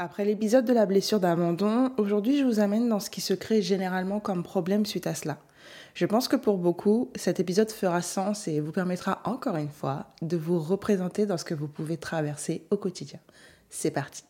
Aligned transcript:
Après 0.00 0.24
l'épisode 0.24 0.64
de 0.64 0.72
la 0.72 0.86
blessure 0.86 1.20
d'abandon, 1.20 1.92
aujourd'hui 1.98 2.36
je 2.36 2.44
vous 2.44 2.58
amène 2.58 2.88
dans 2.88 2.98
ce 2.98 3.10
qui 3.10 3.20
se 3.20 3.32
crée 3.32 3.62
généralement 3.62 4.18
comme 4.18 4.42
problème 4.42 4.84
suite 4.84 5.06
à 5.06 5.14
cela. 5.14 5.38
Je 5.94 6.04
pense 6.04 6.26
que 6.26 6.34
pour 6.34 6.58
beaucoup, 6.58 7.12
cet 7.14 7.38
épisode 7.38 7.70
fera 7.70 8.02
sens 8.02 8.48
et 8.48 8.58
vous 8.58 8.72
permettra 8.72 9.22
encore 9.24 9.54
une 9.54 9.68
fois 9.68 10.06
de 10.20 10.36
vous 10.36 10.58
représenter 10.58 11.26
dans 11.26 11.38
ce 11.38 11.44
que 11.44 11.54
vous 11.54 11.68
pouvez 11.68 11.96
traverser 11.96 12.66
au 12.72 12.76
quotidien. 12.76 13.20
C'est 13.70 13.92
parti. 13.92 14.24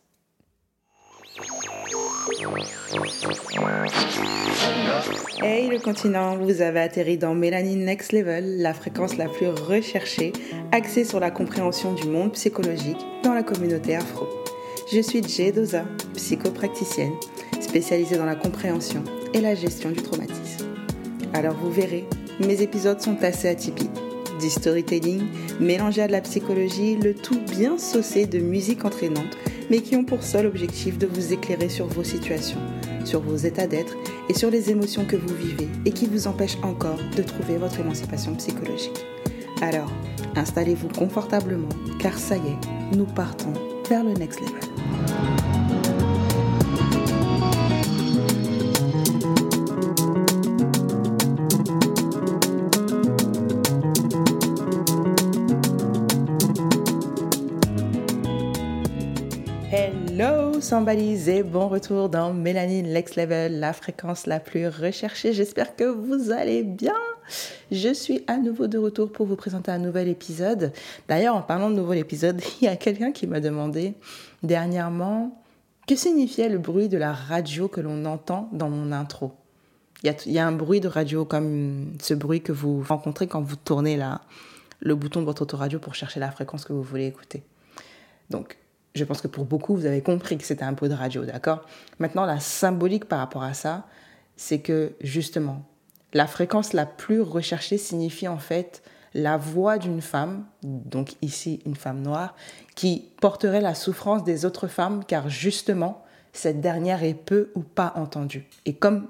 Hey 5.41 5.67
le 5.67 5.79
continent, 5.83 6.37
vous 6.37 6.61
avez 6.61 6.81
atterri 6.81 7.17
dans 7.17 7.33
Mélanie 7.33 7.75
Next 7.75 8.11
Level, 8.11 8.61
la 8.61 8.75
fréquence 8.75 9.17
la 9.17 9.27
plus 9.27 9.47
recherchée, 9.47 10.31
axée 10.71 11.05
sur 11.05 11.19
la 11.19 11.31
compréhension 11.31 11.95
du 11.95 12.07
monde 12.07 12.33
psychologique 12.33 13.03
dans 13.23 13.33
la 13.33 13.41
communauté 13.41 13.95
afro. 13.95 14.44
Je 14.91 14.99
suis 14.99 15.23
Jay 15.23 15.51
Doza, 15.51 15.83
psychopraticienne, 16.13 17.13
spécialisée 17.59 18.17
dans 18.17 18.25
la 18.25 18.35
compréhension 18.35 19.03
et 19.33 19.41
la 19.41 19.55
gestion 19.55 19.89
du 19.89 19.99
traumatisme. 20.03 20.67
Alors 21.33 21.55
vous 21.55 21.71
verrez, 21.71 22.05
mes 22.39 22.61
épisodes 22.61 23.01
sont 23.01 23.17
assez 23.23 23.47
atypiques. 23.47 23.89
Du 24.39 24.47
storytelling 24.47 25.23
mélangé 25.59 26.03
à 26.03 26.07
de 26.07 26.11
la 26.11 26.21
psychologie, 26.21 26.97
le 26.97 27.15
tout 27.15 27.39
bien 27.49 27.79
saucé 27.79 28.27
de 28.27 28.37
musique 28.37 28.85
entraînante, 28.85 29.35
mais 29.71 29.79
qui 29.79 29.95
ont 29.95 30.05
pour 30.05 30.21
seul 30.21 30.45
objectif 30.45 30.99
de 30.99 31.07
vous 31.07 31.33
éclairer 31.33 31.69
sur 31.69 31.87
vos 31.87 32.03
situations, 32.03 32.61
sur 33.05 33.21
vos 33.21 33.37
états 33.37 33.65
d'être 33.65 33.97
et 34.29 34.35
sur 34.35 34.51
les 34.51 34.69
émotions 34.69 35.05
que 35.05 35.15
vous 35.15 35.33
vivez 35.33 35.67
et 35.85 35.91
qui 35.91 36.05
vous 36.05 36.27
empêchent 36.27 36.59
encore 36.61 36.99
de 37.17 37.23
trouver 37.23 37.57
votre 37.57 37.79
émancipation 37.79 38.35
psychologique. 38.35 39.03
Alors, 39.61 39.91
installez-vous 40.35 40.89
confortablement, 40.89 41.69
car 41.97 42.19
ça 42.19 42.37
y 42.37 42.39
est, 42.39 42.95
nous 42.95 43.05
partons 43.05 43.53
vers 43.89 44.03
le 44.03 44.13
next 44.13 44.41
level. 44.41 44.74
Hello 60.65 60.77
somebody's 60.79 61.27
et 61.27 61.43
bon 61.43 61.67
retour 61.67 62.09
dans 62.09 62.33
Mélanie 62.33 62.81
Next 62.81 63.17
Level, 63.17 63.59
la 63.59 63.71
fréquence 63.71 64.25
la 64.25 64.39
plus 64.39 64.67
recherchée. 64.67 65.31
J'espère 65.31 65.75
que 65.75 65.83
vous 65.83 66.31
allez 66.31 66.63
bien. 66.63 66.95
Je 67.71 67.93
suis 67.93 68.23
à 68.25 68.37
nouveau 68.37 68.65
de 68.65 68.79
retour 68.79 69.11
pour 69.11 69.27
vous 69.27 69.35
présenter 69.35 69.69
un 69.69 69.77
nouvel 69.77 70.07
épisode. 70.07 70.73
D'ailleurs, 71.07 71.35
en 71.35 71.43
parlant 71.43 71.69
de 71.69 71.75
nouvel 71.75 71.99
épisode, 71.99 72.41
il 72.61 72.65
y 72.65 72.67
a 72.67 72.75
quelqu'un 72.77 73.11
qui 73.11 73.27
m'a 73.27 73.41
demandé 73.41 73.93
dernièrement 74.41 75.39
que 75.87 75.95
signifiait 75.95 76.49
le 76.49 76.57
bruit 76.57 76.89
de 76.89 76.97
la 76.97 77.13
radio 77.13 77.67
que 77.67 77.79
l'on 77.79 78.03
entend 78.05 78.49
dans 78.51 78.69
mon 78.71 78.91
intro? 78.91 79.33
Il 80.01 80.15
y, 80.25 80.39
a, 80.39 80.47
un 80.47 80.51
bruit 80.51 80.79
de 80.79 80.87
radio 80.87 81.25
comme 81.25 81.93
ce 82.01 82.15
bruit 82.15 82.41
que 82.41 82.51
vous 82.51 82.81
rencontrez 82.81 83.27
quand 83.27 83.41
vous 83.41 83.55
tournez 83.55 83.97
là, 83.97 84.21
le 84.79 84.95
bouton 84.95 85.19
de 85.19 85.25
votre 85.25 85.43
autoradio 85.43 85.77
pour 85.77 85.93
chercher 85.93 86.19
la 86.19 86.31
fréquence 86.31 86.65
que 86.65 86.73
vous 86.73 86.83
voulez 86.83 87.05
écouter. 87.05 87.43
Donc, 88.31 88.57
je 88.95 89.03
pense 89.03 89.21
que 89.21 89.27
pour 89.27 89.45
beaucoup, 89.45 89.75
vous 89.75 89.85
avez 89.85 90.01
compris 90.01 90.37
que 90.37 90.45
c'était 90.45 90.63
un 90.63 90.71
bruit 90.71 90.89
de 90.89 90.95
radio, 90.95 91.25
d'accord? 91.25 91.65
Maintenant, 91.99 92.25
la 92.25 92.39
symbolique 92.39 93.05
par 93.05 93.19
rapport 93.19 93.43
à 93.43 93.53
ça, 93.53 93.85
c'est 94.37 94.59
que 94.59 94.93
justement, 95.01 95.63
la 96.13 96.27
fréquence 96.27 96.73
la 96.73 96.85
plus 96.85 97.21
recherchée 97.21 97.77
signifie 97.77 98.27
en 98.27 98.37
fait 98.37 98.81
la 99.13 99.37
voix 99.37 99.77
d'une 99.77 100.01
femme, 100.01 100.45
donc 100.63 101.15
ici 101.21 101.61
une 101.65 101.75
femme 101.75 102.01
noire, 102.01 102.35
qui 102.75 103.09
porterait 103.21 103.61
la 103.61 103.75
souffrance 103.75 104.23
des 104.23 104.45
autres 104.45 104.67
femmes 104.67 105.03
car 105.05 105.29
justement, 105.29 106.03
cette 106.33 106.59
dernière 106.59 107.03
est 107.03 107.13
peu 107.13 107.51
ou 107.55 107.61
pas 107.61 107.93
entendue. 107.95 108.47
Et 108.65 108.73
comme 108.73 109.07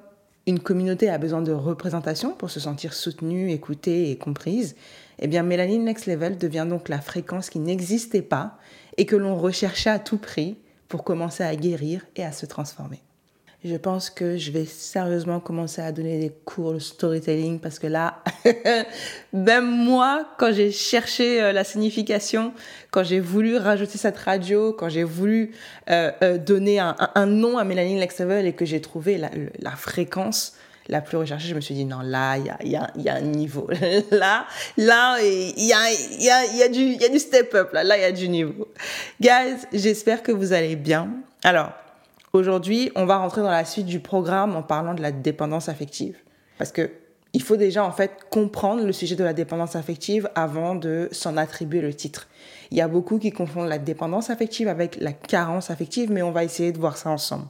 une 0.47 0.59
communauté 0.59 1.09
a 1.09 1.17
besoin 1.17 1.41
de 1.41 1.52
représentation 1.52 2.33
pour 2.33 2.52
se 2.52 2.59
sentir 2.59 2.94
soutenue, 2.94 3.52
écoutée 3.52 4.12
et 4.12 4.18
comprise, 4.18 4.75
eh 5.19 5.28
bien 5.28 5.41
Mélanie 5.41 5.79
Next 5.79 6.06
Level 6.06 6.38
devient 6.38 6.68
donc 6.69 6.88
la 6.88 7.01
fréquence 7.01 7.50
qui 7.50 7.59
n'existait 7.59 8.22
pas 8.22 8.57
et 8.97 9.06
que 9.06 9.16
l'on 9.16 9.38
recherchait 9.38 9.89
à 9.89 10.00
tout 10.00 10.17
prix 10.17 10.57
pour 10.88 11.03
commencer 11.03 11.44
à 11.44 11.56
guérir 11.56 12.06
et 12.16 12.23
à 12.23 12.31
se 12.31 12.45
transformer. 12.45 13.01
Je 13.66 13.75
pense 13.78 14.11
que 14.11 14.38
je 14.38 14.51
vais 14.51 14.66
sérieusement 14.66 15.39
commencer 15.39 15.81
à 15.81 15.91
donner 15.91 16.19
des 16.19 16.29
cours 16.29 16.73
de 16.73 16.78
storytelling 16.78 17.59
parce 17.59 17.79
que 17.79 17.88
là, 17.88 18.22
même 19.33 19.66
moi, 19.66 20.28
quand 20.38 20.53
j'ai 20.53 20.69
cherché 20.69 21.41
euh, 21.41 21.51
la 21.51 21.63
signification, 21.63 22.53
quand 22.91 23.03
j'ai 23.03 23.19
voulu 23.19 23.57
rajouter 23.57 23.97
cette 23.97 24.17
radio, 24.19 24.72
quand 24.72 24.89
j'ai 24.89 25.03
voulu 25.03 25.56
euh, 25.89 26.12
euh, 26.22 26.38
donner 26.38 26.77
un, 26.77 27.25
nom 27.25 27.57
à 27.57 27.63
Mélanie 27.63 28.00
Lexavel 28.00 28.45
et 28.45 28.53
que 28.53 28.66
j'ai 28.66 28.81
trouvé 28.81 29.17
la, 29.17 29.72
fréquence 29.72 30.56
la 30.88 31.01
plus 31.01 31.18
recherchée, 31.18 31.47
je 31.47 31.56
me 31.56 31.62
suis 31.62 31.75
dit 31.75 31.85
non, 31.85 32.00
là, 32.01 32.38
il 32.38 32.69
y 32.69 32.75
a, 32.78 33.16
un 33.16 33.22
niveau. 33.22 33.68
là, 34.12 34.46
là, 34.78 35.18
il 35.22 35.66
y 35.66 36.62
a 36.62 37.09
du 37.09 37.19
step-up. 37.19 37.73
Là, 37.73 37.84
là, 37.84 37.97
il 37.97 38.01
y 38.01 38.06
a 38.06 38.12
du 38.12 38.29
niveau. 38.29 38.68
Guys, 39.19 39.66
j'espère 39.74 40.24
que 40.24 40.31
vous 40.31 40.53
allez 40.53 40.75
bien. 40.75 41.09
Alors, 41.44 41.72
Aujourd'hui, 42.35 42.91
on 42.95 43.06
va 43.06 43.16
rentrer 43.16 43.41
dans 43.41 43.50
la 43.50 43.63
suite 43.63 43.85
du 43.85 44.01
programme 44.01 44.57
en 44.57 44.62
parlant 44.62 44.94
de 44.94 45.01
la 45.01 45.13
dépendance 45.13 45.69
affective. 45.69 46.18
Parce 46.57 46.74
que 46.74 46.91
il 47.31 47.41
faut 47.41 47.56
déjà 47.56 47.85
en 47.85 47.94
fait 47.94 48.12
comprendre 48.29 48.84
le 48.84 48.91
sujet 48.91 49.16
de 49.16 49.24
la 49.24 49.31
dépendance 49.31 49.78
affective 49.78 50.29
avant 50.35 50.75
de 50.75 51.07
s'en 51.13 51.38
attribuer 51.38 51.79
le 51.79 51.94
titre. 51.94 52.28
Il 52.72 52.78
y 52.78 52.81
a 52.81 52.90
beaucoup 52.90 53.19
qui 53.19 53.31
confondent 53.31 53.69
la 53.69 53.78
dépendance 53.78 54.29
affective 54.29 54.68
avec 54.68 54.97
la 55.00 55.13
carence 55.13 55.69
affective, 55.69 56.12
mais 56.12 56.24
on 56.24 56.31
va 56.31 56.44
essayer 56.44 56.74
de 56.74 56.78
voir 56.78 56.97
ça 56.97 57.09
ensemble. 57.09 57.45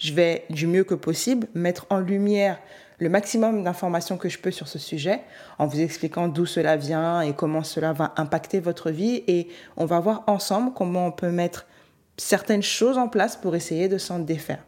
Je 0.00 0.14
vais 0.14 0.46
du 0.48 0.66
mieux 0.66 0.82
que 0.82 0.94
possible 0.94 1.46
mettre 1.52 1.86
en 1.90 2.00
lumière 2.00 2.58
le 3.00 3.10
maximum 3.10 3.62
d'informations 3.62 4.16
que 4.16 4.30
je 4.30 4.38
peux 4.38 4.50
sur 4.50 4.66
ce 4.66 4.78
sujet 4.78 5.20
en 5.58 5.66
vous 5.66 5.78
expliquant 5.78 6.26
d'où 6.26 6.46
cela 6.46 6.78
vient 6.78 7.20
et 7.20 7.34
comment 7.34 7.62
cela 7.62 7.92
va 7.92 8.14
impacter 8.16 8.60
votre 8.60 8.90
vie 8.90 9.22
et 9.26 9.48
on 9.76 9.84
va 9.84 10.00
voir 10.00 10.24
ensemble 10.26 10.72
comment 10.74 11.06
on 11.06 11.12
peut 11.12 11.30
mettre 11.30 11.66
certaines 12.16 12.62
choses 12.62 12.96
en 12.96 13.08
place 13.08 13.36
pour 13.36 13.54
essayer 13.54 13.88
de 13.88 13.98
s'en 13.98 14.20
défaire. 14.20 14.64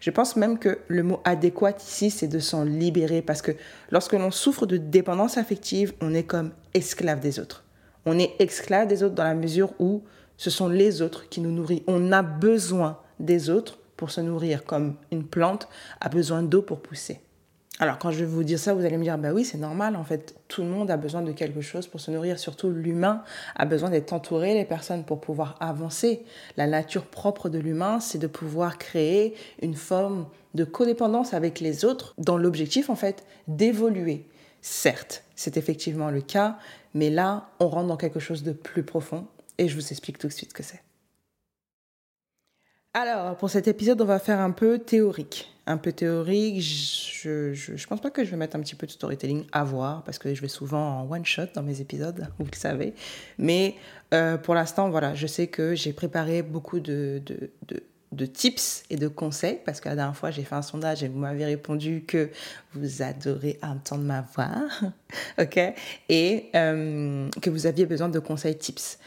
Je 0.00 0.10
pense 0.10 0.36
même 0.36 0.56
que 0.56 0.78
le 0.86 1.02
mot 1.02 1.20
adéquat 1.24 1.74
ici, 1.76 2.12
c'est 2.12 2.28
de 2.28 2.38
s'en 2.38 2.62
libérer 2.62 3.22
parce 3.22 3.42
que 3.42 3.52
lorsque 3.90 4.12
l'on 4.12 4.30
souffre 4.30 4.66
de 4.66 4.76
dépendance 4.76 5.36
affective, 5.36 5.94
on 6.00 6.14
est 6.14 6.22
comme 6.22 6.52
esclave 6.74 7.18
des 7.18 7.40
autres. 7.40 7.64
On 8.06 8.20
est 8.20 8.36
esclave 8.38 8.86
des 8.86 9.02
autres 9.02 9.16
dans 9.16 9.24
la 9.24 9.34
mesure 9.34 9.72
où 9.80 10.04
ce 10.36 10.48
sont 10.48 10.68
les 10.68 11.02
autres 11.02 11.28
qui 11.28 11.40
nous 11.40 11.50
nourrissent. 11.50 11.82
On 11.88 12.12
a 12.12 12.22
besoin 12.22 13.00
des 13.18 13.50
autres 13.50 13.79
pour 14.00 14.10
se 14.10 14.22
nourrir, 14.22 14.64
comme 14.64 14.96
une 15.12 15.24
plante 15.24 15.68
a 16.00 16.08
besoin 16.08 16.42
d'eau 16.42 16.62
pour 16.62 16.80
pousser. 16.80 17.20
Alors 17.78 17.98
quand 17.98 18.10
je 18.10 18.20
vais 18.20 18.24
vous 18.24 18.44
dire 18.44 18.58
ça, 18.58 18.72
vous 18.72 18.86
allez 18.86 18.96
me 18.96 19.02
dire, 19.02 19.18
bah 19.18 19.34
oui, 19.34 19.44
c'est 19.44 19.58
normal, 19.58 19.94
en 19.94 20.04
fait, 20.04 20.36
tout 20.48 20.62
le 20.62 20.68
monde 20.68 20.90
a 20.90 20.96
besoin 20.96 21.20
de 21.20 21.32
quelque 21.32 21.60
chose 21.60 21.86
pour 21.86 22.00
se 22.00 22.10
nourrir, 22.10 22.38
surtout 22.38 22.70
l'humain 22.70 23.22
a 23.56 23.66
besoin 23.66 23.90
d'être 23.90 24.14
entouré, 24.14 24.54
les 24.54 24.64
personnes, 24.64 25.04
pour 25.04 25.20
pouvoir 25.20 25.58
avancer. 25.60 26.24
La 26.56 26.66
nature 26.66 27.04
propre 27.04 27.50
de 27.50 27.58
l'humain, 27.58 28.00
c'est 28.00 28.16
de 28.16 28.26
pouvoir 28.26 28.78
créer 28.78 29.34
une 29.60 29.74
forme 29.74 30.26
de 30.54 30.64
codépendance 30.64 31.34
avec 31.34 31.60
les 31.60 31.84
autres 31.84 32.14
dans 32.16 32.38
l'objectif, 32.38 32.88
en 32.88 32.96
fait, 32.96 33.26
d'évoluer. 33.48 34.26
Certes, 34.62 35.24
c'est 35.36 35.58
effectivement 35.58 36.10
le 36.10 36.22
cas, 36.22 36.56
mais 36.94 37.10
là, 37.10 37.50
on 37.60 37.68
rentre 37.68 37.88
dans 37.88 37.98
quelque 37.98 38.18
chose 38.18 38.44
de 38.44 38.52
plus 38.52 38.82
profond 38.82 39.26
et 39.58 39.68
je 39.68 39.74
vous 39.74 39.90
explique 39.90 40.16
tout 40.16 40.28
de 40.28 40.32
suite 40.32 40.50
ce 40.50 40.54
que 40.54 40.62
c'est. 40.62 40.80
Alors, 42.92 43.36
pour 43.36 43.50
cet 43.50 43.68
épisode, 43.68 44.00
on 44.02 44.04
va 44.04 44.18
faire 44.18 44.40
un 44.40 44.50
peu 44.50 44.80
théorique. 44.80 45.48
Un 45.66 45.76
peu 45.76 45.92
théorique, 45.92 46.60
je, 46.60 47.52
je, 47.54 47.76
je, 47.76 47.86
pense 47.86 48.00
pas 48.00 48.10
que 48.10 48.24
je 48.24 48.30
vais 48.32 48.36
mettre 48.36 48.56
un 48.56 48.60
petit 48.60 48.74
peu 48.74 48.84
de 48.84 48.90
storytelling 48.90 49.44
à 49.52 49.62
voir, 49.62 50.02
parce 50.02 50.18
que 50.18 50.34
je 50.34 50.40
vais 50.40 50.48
souvent 50.48 51.02
en 51.02 51.08
one-shot 51.08 51.46
dans 51.54 51.62
mes 51.62 51.80
épisodes, 51.80 52.26
vous 52.38 52.46
le 52.50 52.56
savez. 52.56 52.94
Mais 53.38 53.76
euh, 54.12 54.36
pour 54.36 54.56
l'instant, 54.56 54.90
voilà, 54.90 55.14
je 55.14 55.28
sais 55.28 55.46
que 55.46 55.76
j'ai 55.76 55.92
préparé 55.92 56.42
beaucoup 56.42 56.80
de, 56.80 57.22
de, 57.24 57.52
de, 58.10 58.26
tips 58.26 58.82
et 58.90 58.96
de 58.96 59.06
conseils, 59.06 59.60
parce 59.64 59.80
que 59.80 59.88
la 59.88 59.94
dernière 59.94 60.16
fois, 60.16 60.32
j'ai 60.32 60.42
fait 60.42 60.56
un 60.56 60.62
sondage 60.62 61.04
et 61.04 61.08
vous 61.08 61.20
m'avez 61.20 61.44
répondu 61.44 62.02
que 62.04 62.30
vous 62.72 63.02
adorez 63.02 63.60
entendre 63.62 64.02
ma 64.02 64.22
voix, 64.22 64.66
ok? 65.40 65.60
Et 66.08 66.50
euh, 66.56 67.28
que 67.40 67.50
vous 67.50 67.66
aviez 67.66 67.86
besoin 67.86 68.08
de 68.08 68.18
conseils 68.18 68.58
tips. 68.58 68.98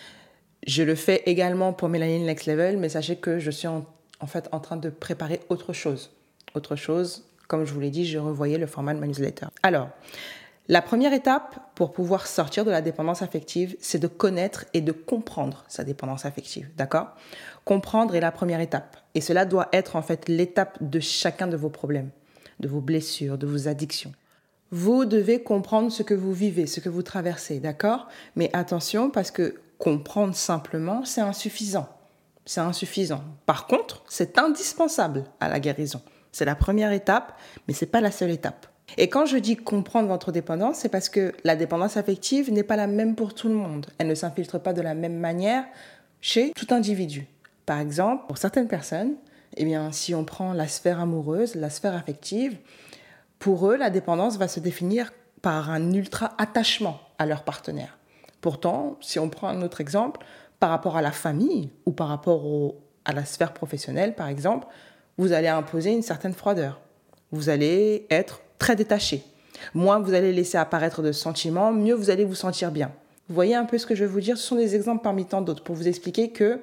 Je 0.65 0.83
le 0.83 0.95
fais 0.95 1.23
également 1.25 1.73
pour 1.73 1.89
Mélanie 1.89 2.19
Next 2.19 2.45
Level, 2.45 2.77
mais 2.77 2.89
sachez 2.89 3.17
que 3.17 3.39
je 3.39 3.51
suis 3.51 3.67
en, 3.67 3.85
fait 4.27 4.47
en 4.51 4.59
train 4.59 4.77
de 4.77 4.89
préparer 4.89 5.41
autre 5.49 5.73
chose. 5.73 6.11
Autre 6.55 6.75
chose, 6.75 7.25
comme 7.47 7.65
je 7.65 7.73
vous 7.73 7.79
l'ai 7.79 7.89
dit, 7.89 8.05
je 8.05 8.17
revoyais 8.17 8.57
le 8.57 8.67
format 8.67 8.93
de 8.93 8.99
ma 8.99 9.07
newsletter. 9.07 9.47
Alors, 9.61 9.89
la 10.69 10.81
première 10.81 11.11
étape 11.11 11.59
pour 11.75 11.91
pouvoir 11.91 12.27
sortir 12.27 12.63
de 12.63 12.71
la 12.71 12.81
dépendance 12.81 13.21
affective, 13.21 13.75
c'est 13.81 13.99
de 13.99 14.07
connaître 14.07 14.65
et 14.73 14.79
de 14.79 14.93
comprendre 14.93 15.65
sa 15.67 15.83
dépendance 15.83 16.25
affective, 16.25 16.69
d'accord? 16.77 17.09
Comprendre 17.65 18.15
est 18.15 18.21
la 18.21 18.31
première 18.31 18.61
étape. 18.61 18.95
Et 19.15 19.21
cela 19.21 19.45
doit 19.45 19.67
être 19.73 19.97
en 19.97 20.01
fait 20.01 20.29
l'étape 20.29 20.77
de 20.81 21.01
chacun 21.01 21.47
de 21.47 21.57
vos 21.57 21.69
problèmes, 21.69 22.11
de 22.61 22.69
vos 22.69 22.79
blessures, 22.79 23.37
de 23.37 23.47
vos 23.47 23.67
addictions. 23.67 24.13
Vous 24.71 25.03
devez 25.03 25.43
comprendre 25.43 25.91
ce 25.91 26.01
que 26.01 26.13
vous 26.13 26.33
vivez, 26.33 26.65
ce 26.65 26.79
que 26.79 26.89
vous 26.89 27.03
traversez, 27.03 27.59
d'accord? 27.59 28.07
Mais 28.37 28.49
attention 28.53 29.09
parce 29.09 29.29
que 29.29 29.55
comprendre 29.83 30.33
simplement, 30.33 31.03
c'est 31.03 31.19
insuffisant. 31.19 31.89
c'est 32.45 32.61
insuffisant. 32.61 33.21
Par 33.45 33.67
contre, 33.67 34.01
c'est 34.07 34.37
indispensable 34.37 35.25
à 35.41 35.49
la 35.49 35.59
guérison. 35.59 36.01
C'est 36.31 36.45
la 36.45 36.55
première 36.55 36.93
étape, 36.93 37.37
mais 37.67 37.73
ce 37.73 37.83
n'est 37.83 37.91
pas 37.91 37.99
la 37.99 38.11
seule 38.11 38.31
étape. 38.31 38.67
Et 38.97 39.09
quand 39.09 39.25
je 39.25 39.35
dis 39.37 39.57
comprendre 39.57 40.07
votre 40.07 40.31
dépendance, 40.31 40.77
c'est 40.77 40.89
parce 40.89 41.09
que 41.09 41.33
la 41.43 41.57
dépendance 41.57 41.97
affective 41.97 42.49
n'est 42.49 42.63
pas 42.63 42.77
la 42.77 42.87
même 42.87 43.15
pour 43.15 43.33
tout 43.33 43.49
le 43.49 43.55
monde. 43.55 43.87
Elle 43.97 44.07
ne 44.07 44.15
s'infiltre 44.15 44.57
pas 44.57 44.71
de 44.71 44.81
la 44.81 44.93
même 44.93 45.17
manière 45.17 45.65
chez 46.21 46.53
tout 46.53 46.67
individu. 46.69 47.27
Par 47.65 47.79
exemple, 47.79 48.23
pour 48.27 48.37
certaines 48.37 48.69
personnes, 48.69 49.15
eh 49.57 49.65
bien, 49.65 49.91
si 49.91 50.15
on 50.15 50.23
prend 50.23 50.53
la 50.53 50.69
sphère 50.69 51.01
amoureuse, 51.01 51.55
la 51.55 51.69
sphère 51.69 51.93
affective, 51.93 52.57
pour 53.37 53.69
eux, 53.69 53.75
la 53.75 53.89
dépendance 53.89 54.37
va 54.37 54.47
se 54.47 54.61
définir 54.61 55.11
par 55.41 55.69
un 55.69 55.91
ultra 55.91 56.35
attachement 56.37 57.01
à 57.17 57.25
leur 57.25 57.43
partenaire. 57.43 57.97
Pourtant, 58.43 58.97
si 58.99 59.19
on 59.19 59.29
prend 59.29 59.47
un 59.47 59.61
autre 59.61 59.79
exemple, 59.79 60.19
par 60.59 60.69
rapport 60.69 60.97
à 60.97 61.01
la 61.01 61.13
famille 61.13 61.69
ou 61.85 61.93
par 61.93 62.09
rapport 62.09 62.75
à 63.05 63.13
la 63.13 63.23
sphère 63.23 63.53
professionnelle, 63.53 64.15
par 64.15 64.27
exemple, 64.27 64.67
vous 65.17 65.31
allez 65.31 65.47
imposer 65.47 65.93
une 65.93 66.01
certaine 66.01 66.33
froideur. 66.33 66.81
Vous 67.31 67.47
allez 67.47 68.05
être 68.09 68.41
très 68.59 68.75
détaché. 68.75 69.23
Moins 69.73 70.01
vous 70.01 70.13
allez 70.13 70.33
laisser 70.33 70.57
apparaître 70.57 71.01
de 71.01 71.13
sentiments, 71.13 71.71
mieux 71.71 71.93
vous 71.93 72.09
allez 72.09 72.25
vous 72.25 72.35
sentir 72.35 72.71
bien. 72.71 72.91
Vous 73.29 73.35
voyez 73.35 73.55
un 73.55 73.63
peu 73.63 73.77
ce 73.77 73.85
que 73.85 73.95
je 73.95 74.03
veux 74.03 74.11
vous 74.11 74.19
dire? 74.19 74.37
Ce 74.37 74.43
sont 74.45 74.57
des 74.57 74.75
exemples 74.75 75.03
parmi 75.03 75.23
tant 75.23 75.41
d'autres 75.41 75.63
pour 75.63 75.75
vous 75.75 75.87
expliquer 75.87 76.31
que 76.31 76.59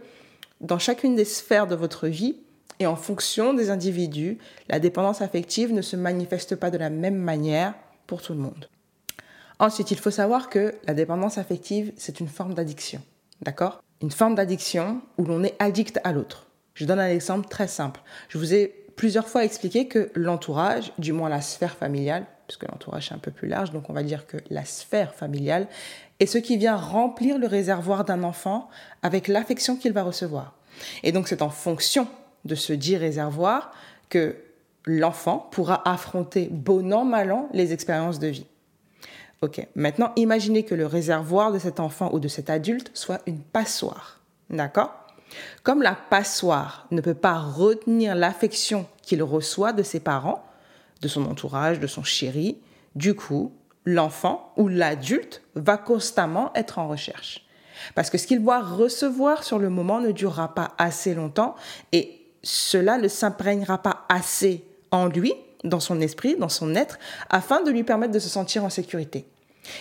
dans 0.60 0.78
chacune 0.78 1.16
des 1.16 1.24
sphères 1.24 1.66
de 1.66 1.76
votre 1.76 2.08
vie 2.08 2.36
et 2.78 2.86
en 2.86 2.96
fonction 2.96 3.54
des 3.54 3.70
individus, 3.70 4.36
la 4.68 4.80
dépendance 4.80 5.22
affective 5.22 5.72
ne 5.72 5.80
se 5.80 5.96
manifeste 5.96 6.56
pas 6.56 6.70
de 6.70 6.76
la 6.76 6.90
même 6.90 7.16
manière 7.16 7.72
pour 8.06 8.20
tout 8.20 8.34
le 8.34 8.40
monde. 8.40 8.68
Ensuite, 9.60 9.90
il 9.90 9.98
faut 9.98 10.10
savoir 10.10 10.48
que 10.48 10.74
la 10.86 10.94
dépendance 10.94 11.36
affective, 11.36 11.92
c'est 11.98 12.18
une 12.18 12.28
forme 12.28 12.54
d'addiction. 12.54 13.02
D'accord? 13.42 13.82
Une 14.00 14.10
forme 14.10 14.34
d'addiction 14.34 15.02
où 15.18 15.24
l'on 15.24 15.44
est 15.44 15.54
addict 15.58 16.00
à 16.02 16.12
l'autre. 16.12 16.46
Je 16.72 16.86
donne 16.86 16.98
un 16.98 17.08
exemple 17.08 17.46
très 17.46 17.68
simple. 17.68 18.00
Je 18.30 18.38
vous 18.38 18.54
ai 18.54 18.68
plusieurs 18.96 19.28
fois 19.28 19.44
expliqué 19.44 19.86
que 19.86 20.10
l'entourage, 20.14 20.92
du 20.96 21.12
moins 21.12 21.28
la 21.28 21.42
sphère 21.42 21.76
familiale, 21.76 22.24
puisque 22.46 22.66
l'entourage 22.70 23.12
est 23.12 23.14
un 23.14 23.18
peu 23.18 23.30
plus 23.30 23.48
large, 23.48 23.70
donc 23.70 23.90
on 23.90 23.92
va 23.92 24.02
dire 24.02 24.26
que 24.26 24.38
la 24.48 24.64
sphère 24.64 25.14
familiale, 25.14 25.68
est 26.20 26.26
ce 26.26 26.38
qui 26.38 26.56
vient 26.56 26.76
remplir 26.76 27.38
le 27.38 27.46
réservoir 27.46 28.06
d'un 28.06 28.22
enfant 28.22 28.70
avec 29.02 29.28
l'affection 29.28 29.76
qu'il 29.76 29.92
va 29.92 30.02
recevoir. 30.02 30.54
Et 31.02 31.12
donc 31.12 31.28
c'est 31.28 31.42
en 31.42 31.50
fonction 31.50 32.08
de 32.46 32.54
ce 32.54 32.72
dit 32.72 32.96
réservoir 32.96 33.72
que 34.08 34.36
l'enfant 34.86 35.48
pourra 35.50 35.86
affronter 35.86 36.48
bon 36.50 36.94
an, 36.94 37.04
mal 37.04 37.30
an 37.30 37.50
les 37.52 37.74
expériences 37.74 38.18
de 38.18 38.28
vie. 38.28 38.46
Ok, 39.42 39.66
maintenant 39.74 40.12
imaginez 40.16 40.64
que 40.64 40.74
le 40.74 40.84
réservoir 40.84 41.50
de 41.50 41.58
cet 41.58 41.80
enfant 41.80 42.10
ou 42.12 42.20
de 42.20 42.28
cet 42.28 42.50
adulte 42.50 42.90
soit 42.92 43.22
une 43.26 43.40
passoire. 43.40 44.20
D'accord? 44.50 44.92
Comme 45.62 45.80
la 45.80 45.94
passoire 45.94 46.86
ne 46.90 47.00
peut 47.00 47.14
pas 47.14 47.38
retenir 47.38 48.14
l'affection 48.14 48.86
qu'il 49.00 49.22
reçoit 49.22 49.72
de 49.72 49.82
ses 49.82 50.00
parents, 50.00 50.44
de 51.00 51.08
son 51.08 51.24
entourage, 51.24 51.80
de 51.80 51.86
son 51.86 52.02
chéri, 52.02 52.58
du 52.96 53.14
coup, 53.14 53.54
l'enfant 53.86 54.52
ou 54.58 54.68
l'adulte 54.68 55.42
va 55.54 55.78
constamment 55.78 56.52
être 56.54 56.78
en 56.78 56.88
recherche. 56.88 57.46
Parce 57.94 58.10
que 58.10 58.18
ce 58.18 58.26
qu'il 58.26 58.44
va 58.44 58.60
recevoir 58.60 59.42
sur 59.42 59.58
le 59.58 59.70
moment 59.70 60.00
ne 60.00 60.12
durera 60.12 60.54
pas 60.54 60.74
assez 60.76 61.14
longtemps 61.14 61.54
et 61.92 62.20
cela 62.42 62.98
ne 62.98 63.08
s'imprégnera 63.08 63.78
pas 63.78 64.04
assez 64.10 64.66
en 64.90 65.06
lui, 65.06 65.32
dans 65.64 65.80
son 65.80 66.00
esprit, 66.00 66.36
dans 66.36 66.48
son 66.48 66.74
être, 66.74 66.98
afin 67.28 67.62
de 67.62 67.70
lui 67.70 67.84
permettre 67.84 68.12
de 68.12 68.18
se 68.18 68.28
sentir 68.28 68.64
en 68.64 68.70
sécurité. 68.70 69.26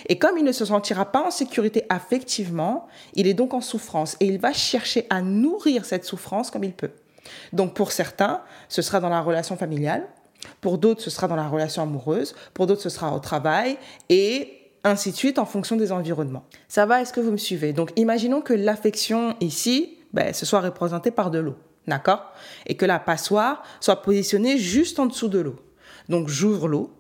Et 0.08 0.20
comme 0.20 0.38
il 0.38 0.44
ne 0.44 0.52
se 0.52 0.66
sentira 0.66 1.06
pas 1.06 1.26
en 1.26 1.32
sécurité 1.32 1.86
affectivement, 1.90 2.88
il 3.14 3.28
est 3.28 3.34
donc 3.34 3.54
en 3.54 3.62
souffrance 3.62 4.18
et 4.20 4.26
il 4.26 4.40
va 4.40 4.54
chercher 4.54 5.08
à 5.10 5.22
nourrir 5.22 5.86
cette 5.86 6.06
souffrance 6.06 6.52
comme 6.52 6.64
il 6.64 6.74
peut. 6.74 6.92
Donc 7.54 7.74
pour 7.74 7.92
certains, 7.92 8.42
ce 8.68 8.82
sera 8.82 9.00
dans 9.00 9.10
la 9.10 9.22
relation 9.22 9.56
familiale, 9.56 10.08
pour 10.62 10.78
d'autres, 10.78 11.02
ce 11.02 11.10
sera 11.10 11.28
dans 11.28 11.36
la 11.36 11.48
relation 11.48 11.82
amoureuse, 11.82 12.36
pour 12.54 12.68
d'autres, 12.68 12.82
ce 12.82 12.90
sera 12.90 13.14
au 13.16 13.20
travail 13.20 13.78
et 14.10 14.56
ainsi 14.84 15.12
de 15.12 15.16
suite 15.16 15.40
en 15.40 15.46
fonction 15.46 15.76
des 15.76 15.92
environnements. 15.92 16.46
Ça 16.68 16.86
va, 16.86 17.02
est-ce 17.02 17.14
que 17.14 17.20
vous 17.20 17.32
me 17.32 17.38
suivez? 17.38 17.74
Donc 17.74 17.92
imaginons 17.96 18.42
que 18.42 18.54
l'affection 18.54 19.36
ici, 19.42 19.98
ben, 20.14 20.34
soit 20.34 20.62
représenté 20.62 21.12
par 21.12 21.32
de 21.32 21.40
l'eau, 21.40 21.56
d'accord? 21.88 22.32
Et 22.66 22.76
que 22.76 22.86
la 22.86 23.00
passoire 23.00 23.64
soit 23.80 24.02
positionnée 24.02 24.58
juste 24.58 25.00
en 25.00 25.06
dessous 25.06 25.28
de 25.28 25.40
l'eau. 25.40 25.56
Donc 26.08 26.28
j'ouvre 26.30 26.68
l'eau, 26.68 26.92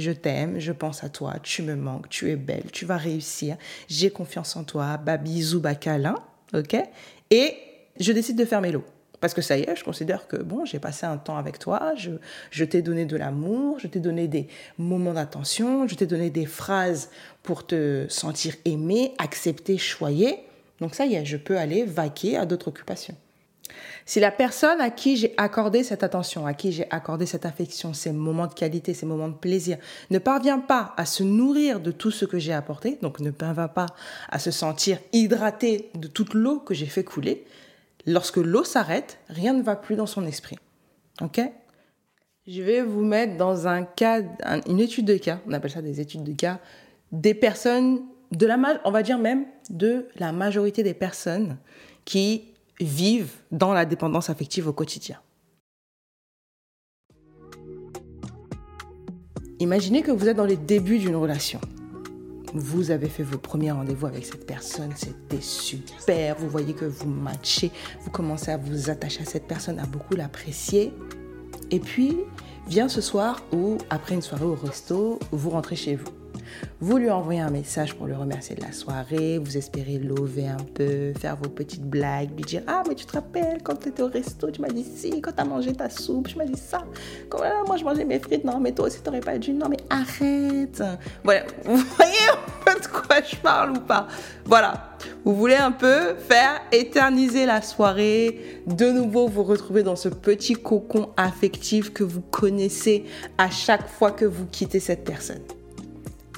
je 0.00 0.12
t'aime, 0.12 0.58
je 0.58 0.72
pense 0.72 1.04
à 1.04 1.08
toi, 1.08 1.34
tu 1.42 1.62
me 1.62 1.74
manques, 1.74 2.08
tu 2.08 2.30
es 2.30 2.36
belle, 2.36 2.70
tu 2.72 2.84
vas 2.84 2.96
réussir, 2.96 3.56
j'ai 3.88 4.10
confiance 4.10 4.56
en 4.56 4.64
toi, 4.64 4.96
babi, 4.96 5.42
zouba, 5.42 5.74
câlin, 5.74 6.16
ok? 6.54 6.76
Et 7.30 7.54
je 7.98 8.12
décide 8.12 8.36
de 8.36 8.44
fermer 8.44 8.72
l'eau. 8.72 8.84
Parce 9.20 9.34
que 9.34 9.42
ça 9.42 9.58
y 9.58 9.62
est, 9.62 9.76
je 9.76 9.84
considère 9.84 10.26
que 10.26 10.36
bon, 10.36 10.64
j'ai 10.64 10.78
passé 10.78 11.04
un 11.04 11.18
temps 11.18 11.36
avec 11.36 11.58
toi, 11.58 11.92
je, 11.96 12.12
je 12.50 12.64
t'ai 12.64 12.80
donné 12.80 13.04
de 13.04 13.16
l'amour, 13.16 13.78
je 13.78 13.86
t'ai 13.86 14.00
donné 14.00 14.28
des 14.28 14.48
moments 14.78 15.12
d'attention, 15.12 15.86
je 15.86 15.94
t'ai 15.94 16.06
donné 16.06 16.30
des 16.30 16.46
phrases 16.46 17.10
pour 17.42 17.66
te 17.66 18.06
sentir 18.08 18.54
aimé, 18.64 19.12
accepté, 19.18 19.76
choyé. 19.76 20.38
Donc 20.80 20.94
ça 20.94 21.04
y 21.04 21.14
est, 21.14 21.26
je 21.26 21.36
peux 21.36 21.58
aller 21.58 21.84
vaquer 21.84 22.38
à 22.38 22.46
d'autres 22.46 22.68
occupations. 22.68 23.14
Si 24.06 24.20
la 24.20 24.30
personne 24.30 24.80
à 24.80 24.90
qui 24.90 25.16
j'ai 25.16 25.34
accordé 25.36 25.82
cette 25.82 26.02
attention, 26.02 26.46
à 26.46 26.54
qui 26.54 26.72
j'ai 26.72 26.86
accordé 26.90 27.26
cette 27.26 27.46
affection, 27.46 27.92
ces 27.92 28.12
moments 28.12 28.46
de 28.46 28.54
qualité, 28.54 28.94
ces 28.94 29.06
moments 29.06 29.28
de 29.28 29.34
plaisir, 29.34 29.78
ne 30.10 30.18
parvient 30.18 30.58
pas 30.58 30.94
à 30.96 31.06
se 31.06 31.22
nourrir 31.22 31.80
de 31.80 31.92
tout 31.92 32.10
ce 32.10 32.24
que 32.24 32.38
j'ai 32.38 32.52
apporté, 32.52 32.98
donc 33.02 33.20
ne 33.20 33.30
parvient 33.30 33.68
pas 33.68 33.86
à 34.28 34.38
se 34.38 34.50
sentir 34.50 34.98
hydraté 35.12 35.90
de 35.94 36.08
toute 36.08 36.34
l'eau 36.34 36.58
que 36.58 36.74
j'ai 36.74 36.86
fait 36.86 37.04
couler, 37.04 37.44
lorsque 38.06 38.38
l'eau 38.38 38.64
s'arrête, 38.64 39.18
rien 39.28 39.52
ne 39.52 39.62
va 39.62 39.76
plus 39.76 39.96
dans 39.96 40.06
son 40.06 40.26
esprit. 40.26 40.56
OK? 41.20 41.40
Je 42.46 42.62
vais 42.62 42.82
vous 42.82 43.04
mettre 43.04 43.36
dans 43.36 43.68
un 43.68 43.84
cas, 43.84 44.22
une 44.66 44.80
étude 44.80 45.04
de 45.04 45.16
cas, 45.16 45.40
on 45.46 45.52
appelle 45.52 45.70
ça 45.70 45.82
des 45.82 46.00
études 46.00 46.24
de 46.24 46.32
cas, 46.32 46.58
des 47.12 47.34
personnes, 47.34 48.02
de 48.32 48.46
la, 48.46 48.58
on 48.84 48.90
va 48.90 49.02
dire 49.02 49.18
même 49.18 49.44
de 49.68 50.08
la 50.16 50.32
majorité 50.32 50.82
des 50.82 50.94
personnes 50.94 51.58
qui 52.04 52.44
vivent 52.80 53.34
dans 53.50 53.72
la 53.72 53.84
dépendance 53.84 54.30
affective 54.30 54.68
au 54.68 54.72
quotidien. 54.72 55.18
Imaginez 59.58 60.02
que 60.02 60.10
vous 60.10 60.26
êtes 60.26 60.36
dans 60.36 60.46
les 60.46 60.56
débuts 60.56 60.98
d'une 60.98 61.16
relation. 61.16 61.60
Vous 62.54 62.90
avez 62.90 63.08
fait 63.08 63.22
vos 63.22 63.38
premiers 63.38 63.70
rendez-vous 63.70 64.06
avec 64.06 64.24
cette 64.24 64.46
personne, 64.46 64.92
c'était 64.96 65.40
super, 65.40 66.36
vous 66.36 66.48
voyez 66.48 66.72
que 66.72 66.84
vous 66.84 67.08
matchez, 67.08 67.70
vous 68.00 68.10
commencez 68.10 68.50
à 68.50 68.56
vous 68.56 68.90
attacher 68.90 69.22
à 69.22 69.24
cette 69.24 69.46
personne, 69.46 69.78
à 69.78 69.86
beaucoup 69.86 70.16
l'apprécier. 70.16 70.92
Et 71.70 71.78
puis, 71.78 72.16
vient 72.66 72.88
ce 72.88 73.00
soir 73.00 73.42
où, 73.52 73.78
après 73.88 74.16
une 74.16 74.22
soirée 74.22 74.46
au 74.46 74.56
resto, 74.56 75.20
vous 75.30 75.50
rentrez 75.50 75.76
chez 75.76 75.94
vous. 75.94 76.19
Vous 76.80 76.96
lui 76.96 77.10
envoyez 77.10 77.40
un 77.40 77.50
message 77.50 77.94
pour 77.94 78.06
le 78.06 78.16
remercier 78.16 78.56
de 78.56 78.62
la 78.62 78.72
soirée, 78.72 79.38
vous 79.38 79.56
espérez 79.56 79.98
lever 79.98 80.48
un 80.48 80.64
peu, 80.74 81.12
faire 81.18 81.36
vos 81.36 81.48
petites 81.48 81.84
blagues, 81.84 82.30
lui 82.36 82.44
dire 82.44 82.62
Ah, 82.66 82.82
mais 82.88 82.94
tu 82.94 83.04
te 83.04 83.12
rappelles 83.12 83.62
quand 83.62 83.76
tu 83.76 83.88
étais 83.90 84.02
au 84.02 84.08
resto, 84.08 84.50
tu 84.50 84.60
m'as 84.60 84.68
dit 84.68 84.84
si, 84.84 85.20
quand 85.20 85.32
tu 85.32 85.40
as 85.40 85.44
mangé 85.44 85.72
ta 85.72 85.90
soupe, 85.90 86.28
tu 86.28 86.38
m'as 86.38 86.46
dit 86.46 86.58
ça. 86.58 86.84
Quand 87.28 87.40
moi 87.66 87.76
je 87.76 87.84
mangeais 87.84 88.04
mes 88.04 88.18
frites, 88.18 88.44
non, 88.44 88.60
mais 88.60 88.72
toi 88.72 88.86
aussi 88.86 89.02
t'aurais 89.02 89.20
pas 89.20 89.38
dû, 89.38 89.52
non, 89.52 89.68
mais 89.68 89.76
arrête. 89.90 90.82
Voilà, 91.22 91.42
vous 91.64 91.76
voyez 91.76 92.12
un 92.32 92.64
peu 92.64 92.80
de 92.80 92.86
quoi 92.86 93.16
je 93.22 93.36
parle 93.36 93.72
ou 93.72 93.80
pas 93.80 94.08
Voilà. 94.44 94.96
Vous 95.24 95.34
voulez 95.34 95.56
un 95.56 95.72
peu 95.72 96.14
faire 96.16 96.60
éterniser 96.72 97.46
la 97.46 97.62
soirée, 97.62 98.62
de 98.66 98.90
nouveau 98.90 99.28
vous 99.28 99.42
retrouver 99.42 99.82
dans 99.82 99.96
ce 99.96 100.08
petit 100.08 100.54
cocon 100.54 101.10
affectif 101.16 101.92
que 101.92 102.04
vous 102.04 102.22
connaissez 102.22 103.04
à 103.36 103.50
chaque 103.50 103.88
fois 103.88 104.12
que 104.12 104.24
vous 104.24 104.46
quittez 104.46 104.80
cette 104.80 105.04
personne. 105.04 105.40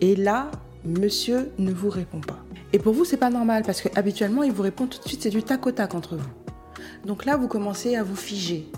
Et 0.02 0.16
là, 0.16 0.50
monsieur 0.84 1.52
ne 1.58 1.72
vous 1.72 1.88
répond 1.88 2.20
pas. 2.20 2.40
Et 2.72 2.80
pour 2.80 2.92
vous, 2.92 3.04
c'est 3.04 3.16
pas 3.16 3.30
normal 3.30 3.62
parce 3.64 3.80
que 3.80 3.88
habituellement, 3.94 4.42
il 4.42 4.50
vous 4.50 4.64
répond 4.64 4.88
tout 4.88 4.98
de 4.98 5.06
suite, 5.06 5.22
c'est 5.22 5.30
du 5.30 5.44
tac 5.44 5.64
au 5.64 5.70
tac 5.70 5.94
entre 5.94 6.16
vous. 6.16 6.28
Donc 7.06 7.24
là, 7.24 7.36
vous 7.36 7.46
commencez 7.46 7.94
à 7.94 8.02
vous 8.02 8.16
figer. 8.16 8.68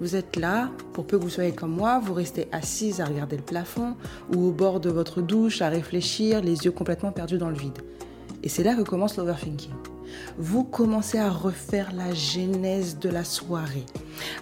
Vous 0.00 0.16
êtes 0.16 0.36
là, 0.36 0.70
pour 0.94 1.06
peu 1.06 1.18
que 1.18 1.24
vous 1.24 1.28
soyez 1.28 1.52
comme 1.52 1.72
moi, 1.72 2.00
vous 2.02 2.14
restez 2.14 2.48
assise 2.50 3.02
à 3.02 3.04
regarder 3.04 3.36
le 3.36 3.42
plafond 3.42 3.94
ou 4.34 4.46
au 4.46 4.52
bord 4.52 4.80
de 4.80 4.88
votre 4.88 5.20
douche 5.20 5.60
à 5.60 5.68
réfléchir, 5.68 6.40
les 6.40 6.64
yeux 6.64 6.72
complètement 6.72 7.12
perdus 7.12 7.36
dans 7.36 7.50
le 7.50 7.58
vide. 7.58 7.78
Et 8.42 8.48
c'est 8.48 8.62
là 8.62 8.74
que 8.74 8.80
commence 8.80 9.18
l'overthinking 9.18 9.72
vous 10.38 10.64
commencez 10.64 11.18
à 11.18 11.30
refaire 11.30 11.92
la 11.94 12.12
genèse 12.14 12.98
de 12.98 13.08
la 13.08 13.24
soirée, 13.24 13.86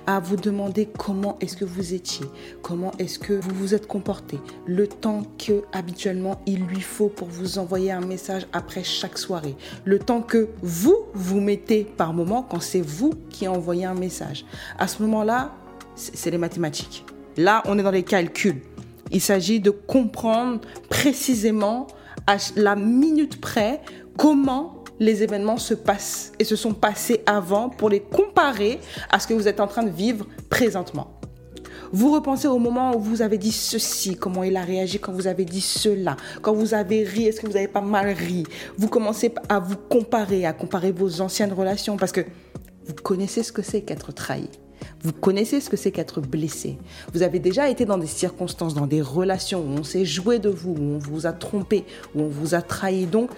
à 0.07 0.21
vous 0.21 0.37
demander 0.37 0.87
comment 0.87 1.37
est-ce 1.41 1.57
que 1.57 1.65
vous 1.65 1.95
étiez, 1.95 2.27
comment 2.63 2.93
est-ce 2.99 3.19
que 3.19 3.33
vous 3.33 3.55
vous 3.55 3.75
êtes 3.75 3.87
comporté, 3.87 4.39
le 4.67 4.87
temps 4.87 5.23
que 5.39 5.63
habituellement 5.73 6.41
il 6.47 6.65
lui 6.65 6.81
faut 6.81 7.09
pour 7.09 7.29
vous 7.29 7.59
envoyer 7.59 7.93
un 7.93 8.01
message 8.01 8.47
après 8.53 8.85
chaque 8.85 9.19
soirée, 9.19 9.57
le 9.85 9.99
temps 9.99 10.23
que 10.23 10.49
vous 10.63 10.97
vous 11.15 11.41
mettez 11.41 11.85
par 11.85 12.13
moment 12.13 12.43
quand 12.43 12.61
c'est 12.61 12.81
vous 12.81 13.13
qui 13.31 13.49
envoyez 13.49 13.85
un 13.85 13.95
message. 13.95 14.45
À 14.79 14.89
ce 14.89 15.03
moment-là, 15.03 15.55
c'est 15.95 16.31
les 16.31 16.39
mathématiques. 16.39 17.05
Là, 17.37 17.63
on 17.67 17.79
est 17.79 17.83
dans 17.83 17.91
les 17.91 18.03
calculs. 18.03 18.63
Il 19.11 19.21
s'agit 19.21 19.61
de 19.61 19.71
comprendre 19.71 20.61
précisément 20.89 21.87
à 22.27 22.37
la 22.57 22.77
minute 22.77 23.41
près 23.41 23.81
comment 24.17 24.78
les 25.00 25.23
événements 25.23 25.57
se 25.57 25.75
passent 25.75 26.33
et 26.38 26.45
se 26.45 26.57
sont 26.57 26.75
passés 26.75 27.23
avant 27.26 27.69
pour 27.69 27.88
les 27.90 28.00
comparer 28.00 28.81
à 29.11 29.21
ce 29.21 29.26
que 29.26 29.35
vous 29.35 29.49
êtes 29.49 29.61
en 29.61 29.67
train 29.67 29.83
de 29.83 29.90
vivre 29.90 30.26
présentement. 30.50 31.19
Vous 31.90 32.12
repensez 32.12 32.49
au 32.49 32.59
moment 32.59 32.95
où 32.95 33.00
vous 33.00 33.23
avez 33.23 33.38
dit 33.38 33.52
ceci, 33.52 34.17
comment 34.17 34.43
il 34.43 34.57
a 34.57 34.62
réagi 34.62 34.99
quand 34.99 35.12
vous 35.12 35.26
avez 35.26 35.47
dit 35.47 35.62
cela, 35.62 36.17
quand 36.43 36.52
vous 36.52 36.75
avez 36.75 37.02
ri, 37.05 37.25
est-ce 37.25 37.40
que 37.40 37.47
vous 37.47 37.57
avez 37.57 37.69
pas 37.69 37.81
mal 37.81 38.09
ri? 38.09 38.45
Vous 38.76 38.88
commencez 38.88 39.33
à 39.49 39.59
vous 39.59 39.76
comparer, 39.76 40.45
à 40.45 40.52
comparer 40.52 40.93
vos 40.93 41.23
anciennes 41.23 41.52
relations 41.52 41.97
parce 41.97 42.12
que 42.12 42.21
vous 42.87 42.95
connaissez 42.95 43.43
ce 43.43 43.52
que 43.52 43.62
c'est 43.62 43.83
qu'être 43.83 44.12
trahi. 44.12 44.49
Vous 45.02 45.12
connaissez 45.12 45.61
ce 45.61 45.71
que 45.71 45.76
c'est 45.76 45.90
qu'être 45.93 46.21
blessé. 46.21 46.76
Vous 47.14 47.23
avez 47.23 47.38
déjà 47.38 47.69
été 47.69 47.85
dans 47.85 47.99
des 47.99 48.07
circonstances, 48.07 48.75
dans 48.75 48.87
des 48.87 49.00
relations 49.00 49.61
où 49.61 49.78
on 49.78 49.85
s'est 49.85 50.05
joué 50.05 50.38
de 50.38 50.49
vous, 50.49 50.73
où 50.73 50.83
on 50.83 50.99
vous 50.99 51.26
a 51.26 51.33
trompé, 51.33 51.85
où 52.14 52.23
on 52.23 52.28
vous 52.28 52.55
a 52.55 52.62
trahi. 52.62 53.07
Donc, 53.07 53.31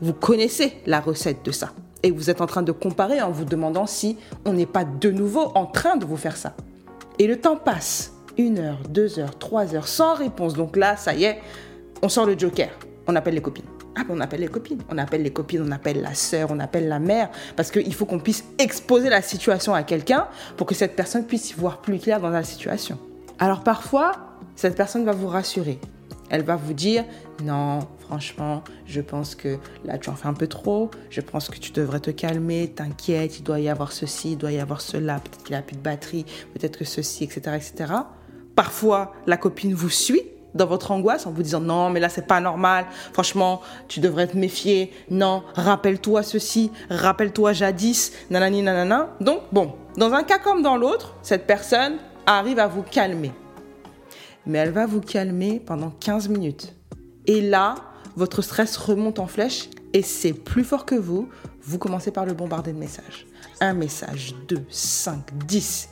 vous 0.00 0.12
connaissez 0.12 0.74
la 0.86 1.00
recette 1.00 1.44
de 1.44 1.50
ça. 1.50 1.72
Et 2.02 2.10
vous 2.10 2.30
êtes 2.30 2.40
en 2.40 2.46
train 2.46 2.62
de 2.62 2.72
comparer 2.72 3.20
en 3.20 3.30
vous 3.30 3.44
demandant 3.44 3.86
si 3.86 4.16
on 4.46 4.52
n'est 4.52 4.66
pas 4.66 4.84
de 4.84 5.10
nouveau 5.10 5.52
en 5.54 5.66
train 5.66 5.96
de 5.96 6.06
vous 6.06 6.16
faire 6.16 6.36
ça. 6.36 6.54
Et 7.18 7.26
le 7.26 7.38
temps 7.38 7.56
passe. 7.56 8.12
Une 8.38 8.58
heure, 8.58 8.78
deux 8.88 9.18
heures, 9.18 9.38
trois 9.38 9.74
heures, 9.74 9.88
sans 9.88 10.14
réponse. 10.14 10.54
Donc 10.54 10.76
là, 10.76 10.96
ça 10.96 11.14
y 11.14 11.24
est, 11.24 11.40
on 12.00 12.08
sort 12.08 12.24
le 12.24 12.38
joker. 12.38 12.70
On 13.06 13.14
appelle 13.16 13.34
les 13.34 13.42
copines. 13.42 13.64
Ah 13.96 14.02
on 14.08 14.20
appelle 14.20 14.40
les 14.40 14.48
copines. 14.48 14.78
On 14.88 14.96
appelle 14.96 15.22
les 15.22 15.32
copines, 15.32 15.62
on 15.66 15.72
appelle 15.72 16.00
la 16.00 16.14
sœur, 16.14 16.48
on 16.50 16.58
appelle 16.60 16.88
la 16.88 17.00
mère. 17.00 17.28
Parce 17.56 17.70
qu'il 17.70 17.92
faut 17.94 18.06
qu'on 18.06 18.20
puisse 18.20 18.44
exposer 18.58 19.10
la 19.10 19.20
situation 19.20 19.74
à 19.74 19.82
quelqu'un 19.82 20.28
pour 20.56 20.66
que 20.66 20.74
cette 20.74 20.96
personne 20.96 21.26
puisse 21.26 21.50
y 21.50 21.54
voir 21.54 21.78
plus 21.82 21.98
clair 21.98 22.20
dans 22.20 22.30
la 22.30 22.44
situation. 22.44 22.98
Alors 23.38 23.62
parfois, 23.62 24.12
cette 24.56 24.76
personne 24.76 25.04
va 25.04 25.12
vous 25.12 25.28
rassurer. 25.28 25.78
Elle 26.30 26.44
va 26.44 26.56
vous 26.56 26.72
dire 26.72 27.04
non, 27.42 27.80
franchement, 28.10 28.64
je 28.86 29.00
pense 29.00 29.36
que 29.36 29.58
là 29.84 29.96
tu 29.96 30.10
en 30.10 30.16
fais 30.16 30.26
un 30.26 30.34
peu 30.34 30.48
trop. 30.48 30.90
Je 31.10 31.20
pense 31.20 31.48
que 31.48 31.58
tu 31.58 31.70
devrais 31.70 32.00
te 32.00 32.10
calmer. 32.10 32.72
T'inquiète, 32.74 33.38
il 33.38 33.44
doit 33.44 33.60
y 33.60 33.68
avoir 33.68 33.92
ceci, 33.92 34.32
il 34.32 34.36
doit 34.36 34.50
y 34.50 34.58
avoir 34.58 34.80
cela. 34.80 35.20
Peut-être 35.20 35.44
qu'il 35.44 35.54
a 35.54 35.62
plus 35.62 35.76
de 35.76 35.82
batterie, 35.82 36.26
peut-être 36.52 36.76
que 36.76 36.84
ceci, 36.84 37.22
etc., 37.22 37.40
etc. 37.54 37.92
Parfois, 38.56 39.12
la 39.28 39.36
copine 39.36 39.74
vous 39.74 39.90
suit 39.90 40.22
dans 40.54 40.66
votre 40.66 40.90
angoisse 40.90 41.26
en 41.26 41.30
vous 41.30 41.44
disant 41.44 41.60
non 41.60 41.90
mais 41.90 42.00
là 42.00 42.08
c'est 42.08 42.26
pas 42.26 42.40
normal 42.40 42.84
franchement 43.12 43.60
tu 43.86 44.00
devrais 44.00 44.26
te 44.26 44.36
méfier 44.36 44.92
non 45.08 45.44
rappelle-toi 45.54 46.24
ceci 46.24 46.72
rappelle-toi 46.90 47.52
jadis 47.52 48.10
nanani 48.30 48.60
nanana 48.60 49.10
donc 49.20 49.42
bon 49.52 49.76
dans 49.96 50.12
un 50.12 50.24
cas 50.24 50.38
comme 50.38 50.60
dans 50.60 50.76
l'autre 50.76 51.14
cette 51.22 51.46
personne 51.46 51.98
arrive 52.26 52.58
à 52.58 52.66
vous 52.66 52.82
calmer 52.82 53.30
mais 54.46 54.58
elle 54.58 54.72
va 54.72 54.86
vous 54.86 55.00
calmer 55.00 55.60
pendant 55.60 55.90
15 55.90 56.28
minutes. 56.28 56.74
Et 57.26 57.40
là, 57.40 57.74
votre 58.20 58.42
stress 58.42 58.76
remonte 58.76 59.18
en 59.18 59.26
flèche 59.26 59.70
et 59.94 60.02
c'est 60.02 60.34
plus 60.34 60.62
fort 60.62 60.84
que 60.84 60.94
vous. 60.94 61.30
Vous 61.62 61.78
commencez 61.78 62.10
par 62.10 62.26
le 62.26 62.34
bombarder 62.34 62.74
de 62.74 62.78
messages. 62.78 63.26
Un 63.60 63.72
message, 63.72 64.34
deux, 64.46 64.62
cinq, 64.68 65.24
dix 65.46 65.88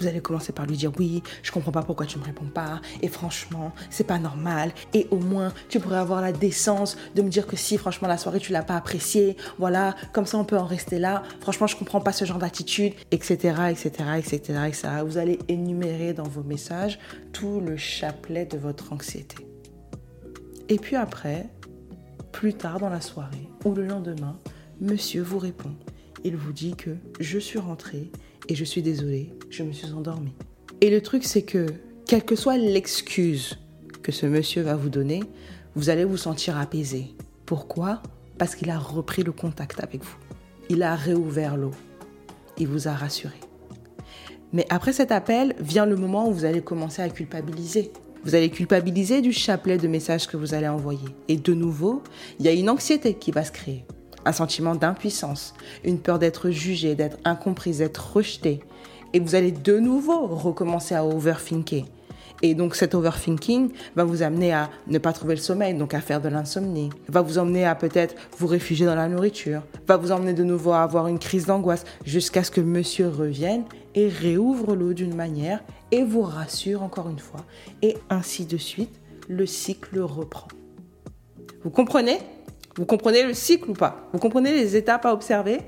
vous 0.00 0.06
allez 0.06 0.20
commencer 0.20 0.52
par 0.52 0.64
lui 0.64 0.76
dire 0.76 0.92
oui, 0.96 1.24
je 1.42 1.50
comprends 1.50 1.72
pas 1.72 1.82
pourquoi 1.82 2.06
tu 2.06 2.20
me 2.20 2.24
réponds 2.24 2.46
pas 2.46 2.80
et 3.02 3.08
franchement, 3.08 3.72
c'est 3.90 4.06
pas 4.06 4.20
normal 4.20 4.70
et 4.94 5.08
au 5.10 5.16
moins 5.16 5.52
tu 5.68 5.80
pourrais 5.80 5.96
avoir 5.96 6.20
la 6.20 6.30
décence 6.30 6.96
de 7.16 7.22
me 7.22 7.28
dire 7.28 7.48
que 7.48 7.56
si 7.56 7.76
franchement 7.78 8.06
la 8.06 8.16
soirée 8.16 8.38
tu 8.38 8.52
l'as 8.52 8.62
pas 8.62 8.76
appréciée, 8.76 9.36
voilà, 9.58 9.96
comme 10.12 10.24
ça 10.24 10.38
on 10.38 10.44
peut 10.44 10.56
en 10.56 10.66
rester 10.66 11.00
là. 11.00 11.24
Franchement, 11.40 11.66
je 11.66 11.74
comprends 11.74 12.00
pas 12.00 12.12
ce 12.12 12.24
genre 12.24 12.38
d'attitude, 12.38 12.92
etc., 13.10 13.54
etc., 13.70 13.90
etc., 14.18 14.38
etc. 14.68 14.88
Vous 15.04 15.18
allez 15.18 15.40
énumérer 15.48 16.12
dans 16.12 16.28
vos 16.28 16.44
messages 16.44 17.00
tout 17.32 17.60
le 17.60 17.76
chapelet 17.76 18.46
de 18.46 18.56
votre 18.56 18.92
anxiété. 18.92 19.48
Et 20.68 20.76
puis 20.76 20.94
après, 20.94 21.48
plus 22.32 22.54
tard 22.54 22.78
dans 22.78 22.88
la 22.88 23.00
soirée 23.00 23.48
ou 23.64 23.74
le 23.74 23.86
lendemain, 23.86 24.38
monsieur 24.80 25.22
vous 25.22 25.38
répond. 25.38 25.74
Il 26.24 26.36
vous 26.36 26.52
dit 26.52 26.74
que 26.74 26.90
je 27.20 27.38
suis 27.38 27.58
rentré 27.58 28.10
et 28.48 28.54
je 28.54 28.64
suis 28.64 28.82
désolée, 28.82 29.32
je 29.50 29.62
me 29.62 29.72
suis 29.72 29.92
endormie. 29.92 30.34
Et 30.80 30.90
le 30.90 31.02
truc, 31.02 31.24
c'est 31.24 31.42
que, 31.42 31.66
quelle 32.06 32.24
que 32.24 32.36
soit 32.36 32.56
l'excuse 32.56 33.58
que 34.02 34.12
ce 34.12 34.26
monsieur 34.26 34.62
va 34.62 34.76
vous 34.76 34.88
donner, 34.88 35.22
vous 35.74 35.90
allez 35.90 36.04
vous 36.04 36.16
sentir 36.16 36.56
apaisé. 36.56 37.14
Pourquoi? 37.46 38.02
Parce 38.38 38.54
qu'il 38.54 38.70
a 38.70 38.78
repris 38.78 39.22
le 39.22 39.32
contact 39.32 39.82
avec 39.82 40.02
vous. 40.02 40.16
Il 40.70 40.82
a 40.82 40.94
réouvert 40.94 41.56
l'eau. 41.56 41.72
Il 42.56 42.68
vous 42.68 42.88
a 42.88 42.92
rassuré. 42.92 43.36
Mais 44.52 44.66
après 44.70 44.92
cet 44.92 45.12
appel, 45.12 45.54
vient 45.60 45.86
le 45.86 45.96
moment 45.96 46.28
où 46.28 46.32
vous 46.32 46.44
allez 46.44 46.62
commencer 46.62 47.02
à 47.02 47.08
culpabiliser. 47.08 47.92
Vous 48.24 48.34
allez 48.34 48.50
culpabiliser 48.50 49.20
du 49.20 49.32
chapelet 49.32 49.78
de 49.78 49.88
messages 49.88 50.26
que 50.26 50.36
vous 50.36 50.54
allez 50.54 50.68
envoyer. 50.68 51.08
Et 51.28 51.36
de 51.36 51.54
nouveau, 51.54 52.02
il 52.38 52.46
y 52.46 52.48
a 52.48 52.52
une 52.52 52.68
anxiété 52.68 53.14
qui 53.14 53.30
va 53.30 53.44
se 53.44 53.52
créer 53.52 53.84
un 54.24 54.32
sentiment 54.32 54.74
d'impuissance, 54.74 55.54
une 55.84 55.98
peur 55.98 56.18
d'être 56.18 56.50
jugé, 56.50 56.94
d'être 56.94 57.16
incomprise, 57.24 57.78
d'être 57.78 58.14
rejeté. 58.14 58.60
Et 59.14 59.20
vous 59.20 59.34
allez 59.34 59.52
de 59.52 59.78
nouveau 59.78 60.26
recommencer 60.26 60.94
à 60.94 61.04
overthinker. 61.04 61.84
Et 62.42 62.54
donc 62.54 62.76
cet 62.76 62.94
overthinking 62.94 63.70
va 63.96 64.04
vous 64.04 64.22
amener 64.22 64.52
à 64.52 64.70
ne 64.86 64.98
pas 64.98 65.12
trouver 65.12 65.34
le 65.34 65.40
sommeil, 65.40 65.74
donc 65.74 65.94
à 65.94 66.00
faire 66.00 66.20
de 66.20 66.28
l'insomnie, 66.28 66.90
va 67.08 67.20
vous 67.20 67.38
emmener 67.38 67.64
à 67.64 67.74
peut-être 67.74 68.14
vous 68.38 68.46
réfugier 68.46 68.86
dans 68.86 68.94
la 68.94 69.08
nourriture, 69.08 69.62
va 69.88 69.96
vous 69.96 70.12
emmener 70.12 70.34
de 70.34 70.44
nouveau 70.44 70.72
à 70.72 70.82
avoir 70.82 71.08
une 71.08 71.18
crise 71.18 71.46
d'angoisse 71.46 71.84
jusqu'à 72.04 72.44
ce 72.44 72.50
que 72.50 72.60
monsieur 72.60 73.08
revienne 73.08 73.64
et 73.98 74.08
réouvre 74.08 74.76
l'eau 74.76 74.92
d'une 74.92 75.16
manière 75.16 75.60
et 75.90 76.04
vous 76.04 76.22
rassure 76.22 76.84
encore 76.84 77.10
une 77.10 77.18
fois. 77.18 77.44
Et 77.82 77.96
ainsi 78.10 78.46
de 78.46 78.56
suite, 78.56 79.00
le 79.28 79.44
cycle 79.44 79.98
reprend. 79.98 80.46
Vous 81.64 81.70
comprenez? 81.70 82.18
Vous 82.76 82.86
comprenez 82.86 83.24
le 83.24 83.34
cycle 83.34 83.70
ou 83.70 83.72
pas? 83.72 84.08
Vous 84.12 84.20
comprenez 84.20 84.52
les 84.52 84.76
étapes 84.76 85.04
à 85.04 85.12
observer? 85.12 85.58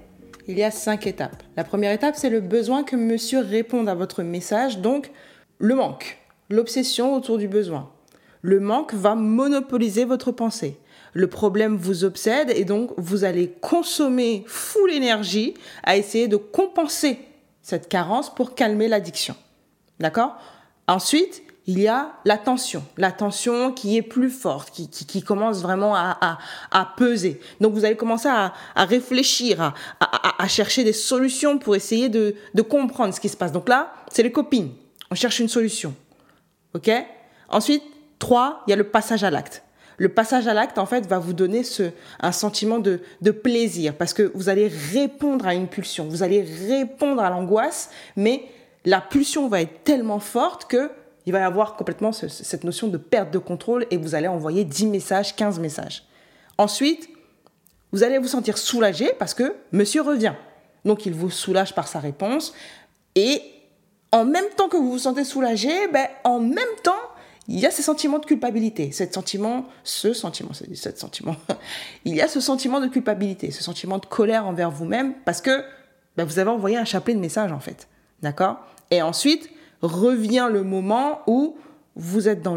Il 0.47 0.57
y 0.57 0.63
a 0.63 0.71
cinq 0.71 1.09
étapes. 1.09 1.43
La 1.57 1.65
première 1.65 1.91
étape, 1.91 2.15
c'est 2.15 2.31
le 2.31 2.41
besoin 2.41 2.85
que 2.85 2.95
monsieur 2.95 3.41
réponde 3.41 3.89
à 3.89 3.97
votre 3.97 4.23
message, 4.23 4.79
donc 4.79 5.11
le 5.59 5.75
manque, 5.75 6.19
l'obsession 6.51 7.17
autour 7.17 7.37
du 7.37 7.49
besoin. 7.49 7.91
Le 8.43 8.61
manque 8.61 8.95
va 8.95 9.17
monopoliser 9.17 10.05
votre 10.05 10.31
pensée. 10.31 10.79
Le 11.15 11.27
problème 11.27 11.75
vous 11.77 12.05
obsède 12.05 12.53
et 12.55 12.65
donc 12.65 12.93
vous 12.97 13.25
allez 13.25 13.51
consommer 13.61 14.45
full 14.47 14.93
énergie 14.93 15.55
à 15.83 15.97
essayer 15.97 16.29
de 16.29 16.37
compenser 16.37 17.19
cette 17.63 17.89
carence 17.89 18.35
pour 18.35 18.55
calmer 18.55 18.89
l'addiction. 18.89 19.37
D'accord? 19.99 20.37
Ensuite, 20.87 21.43
il 21.67 21.79
y 21.79 21.87
a 21.87 22.13
la 22.25 22.37
tension, 22.37 22.83
la 22.97 23.13
tension 23.13 23.73
qui 23.73 23.97
est 23.97 24.03
plus 24.03 24.31
forte, 24.31 24.71
qui, 24.73 25.23
commence 25.23 25.63
vraiment 25.63 25.95
à, 25.95 26.39
peser. 26.97 27.41
Donc 27.61 27.75
vous 27.75 27.85
allez 27.85 27.97
commencer 27.97 28.29
à, 28.29 28.53
réfléchir, 28.77 29.73
à, 30.01 30.49
chercher 30.49 30.83
des 30.83 30.93
solutions 30.93 31.59
pour 31.59 31.77
essayer 31.77 32.09
de, 32.09 32.35
comprendre 32.63 33.15
ce 33.15 33.21
qui 33.21 33.29
se 33.29 33.37
passe. 33.37 33.53
Donc 33.53 33.69
là, 33.69 33.93
c'est 34.11 34.23
les 34.23 34.33
copines. 34.33 34.73
On 35.11 35.15
cherche 35.15 35.39
une 35.39 35.49
solution. 35.49 35.95
OK? 36.75 36.91
Ensuite, 37.49 37.83
trois, 38.19 38.63
il 38.67 38.71
y 38.71 38.73
a 38.73 38.77
le 38.77 38.89
passage 38.89 39.23
à 39.23 39.31
l'acte. 39.31 39.63
Le 40.01 40.09
passage 40.09 40.47
à 40.47 40.55
l'acte, 40.55 40.79
en 40.79 40.87
fait, 40.87 41.07
va 41.07 41.19
vous 41.19 41.35
donner 41.35 41.63
ce, 41.63 41.91
un 42.21 42.33
sentiment 42.33 42.79
de, 42.79 43.01
de 43.21 43.31
plaisir 43.31 43.95
parce 43.95 44.15
que 44.15 44.33
vous 44.35 44.49
allez 44.49 44.67
répondre 44.67 45.47
à 45.47 45.55
une 45.55 45.69
pulsion, 45.69 46.09
vous 46.09 46.23
allez 46.23 46.41
répondre 46.41 47.23
à 47.23 47.29
l'angoisse, 47.29 47.91
mais 48.17 48.47
la 48.87 49.03
pulsion 49.03 49.47
va 49.47 49.61
être 49.61 49.85
tellement 49.85 50.19
forte 50.19 50.65
que 50.65 50.91
il 51.27 51.35
va 51.35 51.41
y 51.41 51.43
avoir 51.43 51.77
complètement 51.77 52.13
cette 52.13 52.65
notion 52.65 52.89
de 52.89 52.97
perte 52.97 53.31
de 53.31 53.37
contrôle 53.37 53.85
et 53.91 53.99
vous 53.99 54.15
allez 54.15 54.27
envoyer 54.27 54.65
10 54.65 54.87
messages, 54.87 55.37
15 55.37 55.59
messages. 55.61 56.05
Ensuite, 56.57 57.11
vous 57.93 58.03
allez 58.03 58.17
vous 58.17 58.27
sentir 58.27 58.57
soulagé 58.57 59.13
parce 59.19 59.35
que 59.35 59.55
monsieur 59.71 60.01
revient. 60.01 60.33
Donc 60.87 61.05
il 61.05 61.13
vous 61.13 61.29
soulage 61.29 61.75
par 61.75 61.89
sa 61.89 61.99
réponse 61.99 62.55
et 63.17 63.43
en 64.13 64.25
même 64.25 64.49
temps 64.57 64.71
que 64.71 64.79
vous 64.79 64.93
vous 64.93 64.99
sentez 64.99 65.25
soulagé, 65.25 65.89
ben, 65.89 66.07
en 66.25 66.41
même 66.41 66.65
temps, 66.83 67.03
il 67.51 67.59
y 67.59 67.67
a 67.67 67.73
ces 67.73 67.83
sentiments 67.83 68.21
de 68.21 68.27
culpabilité, 68.27 68.93
ce 68.93 69.05
sentiment, 69.11 69.67
ce 69.83 70.13
sentiment, 70.13 70.53
sentiment, 70.95 71.35
il 72.05 72.15
y 72.15 72.21
a 72.21 72.29
ce 72.29 72.39
sentiment 72.39 72.81
de 72.81 72.87
culpabilité, 72.87 73.51
ce 73.51 73.65
sentiment 73.65 73.99
de 73.99 74.07
colère 74.07 74.47
envers 74.47 74.71
vous-même 74.71 75.15
parce 75.25 75.41
que 75.41 75.65
ben, 76.17 76.25
vous 76.25 76.39
avez 76.39 76.49
envoyé 76.49 76.77
un 76.77 76.85
chapelet 76.85 77.13
de 77.13 77.19
messages 77.19 77.51
en 77.51 77.59
fait, 77.59 77.89
d'accord? 78.23 78.59
Et 78.93 79.03
ensuite, 79.03 79.51
revient 79.83 80.49
le 80.51 80.63
moment 80.63 81.23
où 81.27 81.57
vous 81.97 82.29
êtes 82.29 82.41
dans 82.41 82.57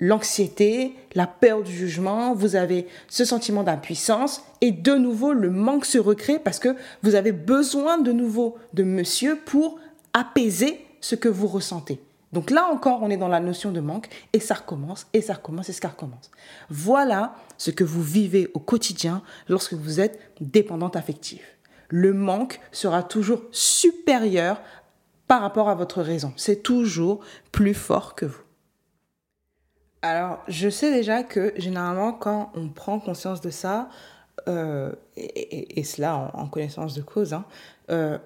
l'anxiété, 0.00 0.94
la 1.14 1.26
peur 1.26 1.62
du 1.62 1.72
jugement, 1.72 2.34
vous 2.34 2.56
avez 2.56 2.88
ce 3.08 3.24
sentiment 3.24 3.62
d'impuissance 3.62 4.42
et 4.60 4.70
de 4.70 4.96
nouveau 4.96 5.32
le 5.32 5.48
manque 5.48 5.86
se 5.86 5.98
recrée 5.98 6.38
parce 6.38 6.58
que 6.58 6.76
vous 7.02 7.14
avez 7.14 7.32
besoin 7.32 7.96
de 7.96 8.12
nouveau 8.12 8.58
de 8.74 8.82
monsieur 8.82 9.38
pour 9.46 9.78
apaiser 10.12 10.84
ce 11.00 11.14
que 11.14 11.28
vous 11.28 11.46
ressentez. 11.46 12.00
Donc 12.32 12.50
là 12.50 12.68
encore, 12.70 13.02
on 13.02 13.10
est 13.10 13.16
dans 13.16 13.28
la 13.28 13.40
notion 13.40 13.72
de 13.72 13.80
manque 13.80 14.08
et 14.32 14.40
ça 14.40 14.54
recommence 14.54 15.06
et 15.12 15.20
ça 15.20 15.34
recommence 15.34 15.68
et 15.68 15.72
ça 15.72 15.88
recommence. 15.88 16.30
Voilà 16.68 17.34
ce 17.58 17.70
que 17.70 17.84
vous 17.84 18.02
vivez 18.02 18.48
au 18.54 18.60
quotidien 18.60 19.22
lorsque 19.48 19.74
vous 19.74 20.00
êtes 20.00 20.20
dépendante 20.40 20.96
affective. 20.96 21.42
Le 21.88 22.12
manque 22.12 22.60
sera 22.70 23.02
toujours 23.02 23.42
supérieur 23.50 24.60
par 25.26 25.40
rapport 25.40 25.68
à 25.68 25.74
votre 25.74 26.02
raison. 26.02 26.32
C'est 26.36 26.62
toujours 26.62 27.20
plus 27.50 27.74
fort 27.74 28.14
que 28.14 28.26
vous. 28.26 28.42
Alors, 30.02 30.42
je 30.48 30.70
sais 30.70 30.92
déjà 30.92 31.22
que 31.22 31.52
généralement, 31.56 32.12
quand 32.12 32.52
on 32.54 32.68
prend 32.68 33.00
conscience 33.00 33.40
de 33.40 33.50
ça, 33.50 33.90
euh, 34.48 34.92
et, 35.16 35.84
cela 35.84 36.30
en, 36.32 36.46
connaissance 36.46 36.94
de 36.94 37.02
cause, 37.02 37.34
hein, 37.34 37.44
euh, 37.90 38.18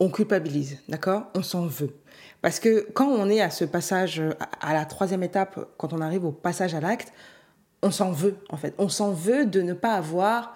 on 0.00 0.10
culpabilise, 0.10 0.78
d'accord? 0.88 1.26
On 1.34 1.42
s'en 1.42 1.66
veut. 1.66 1.94
Parce 2.42 2.60
que 2.60 2.86
quand 2.92 3.08
on 3.08 3.30
est 3.30 3.40
à 3.40 3.50
ce 3.50 3.64
passage, 3.64 4.22
à 4.60 4.74
la 4.74 4.84
troisième 4.84 5.22
étape, 5.22 5.68
quand 5.78 5.92
on 5.92 6.00
arrive 6.00 6.24
au 6.24 6.32
passage 6.32 6.74
à 6.74 6.80
l'acte, 6.80 7.12
on 7.82 7.90
s'en 7.90 8.12
veut, 8.12 8.36
en 8.50 8.56
fait. 8.56 8.74
On 8.78 8.88
s'en 8.88 9.12
veut 9.12 9.46
de 9.46 9.62
ne 9.62 9.72
pas 9.72 9.94
avoir 9.94 10.54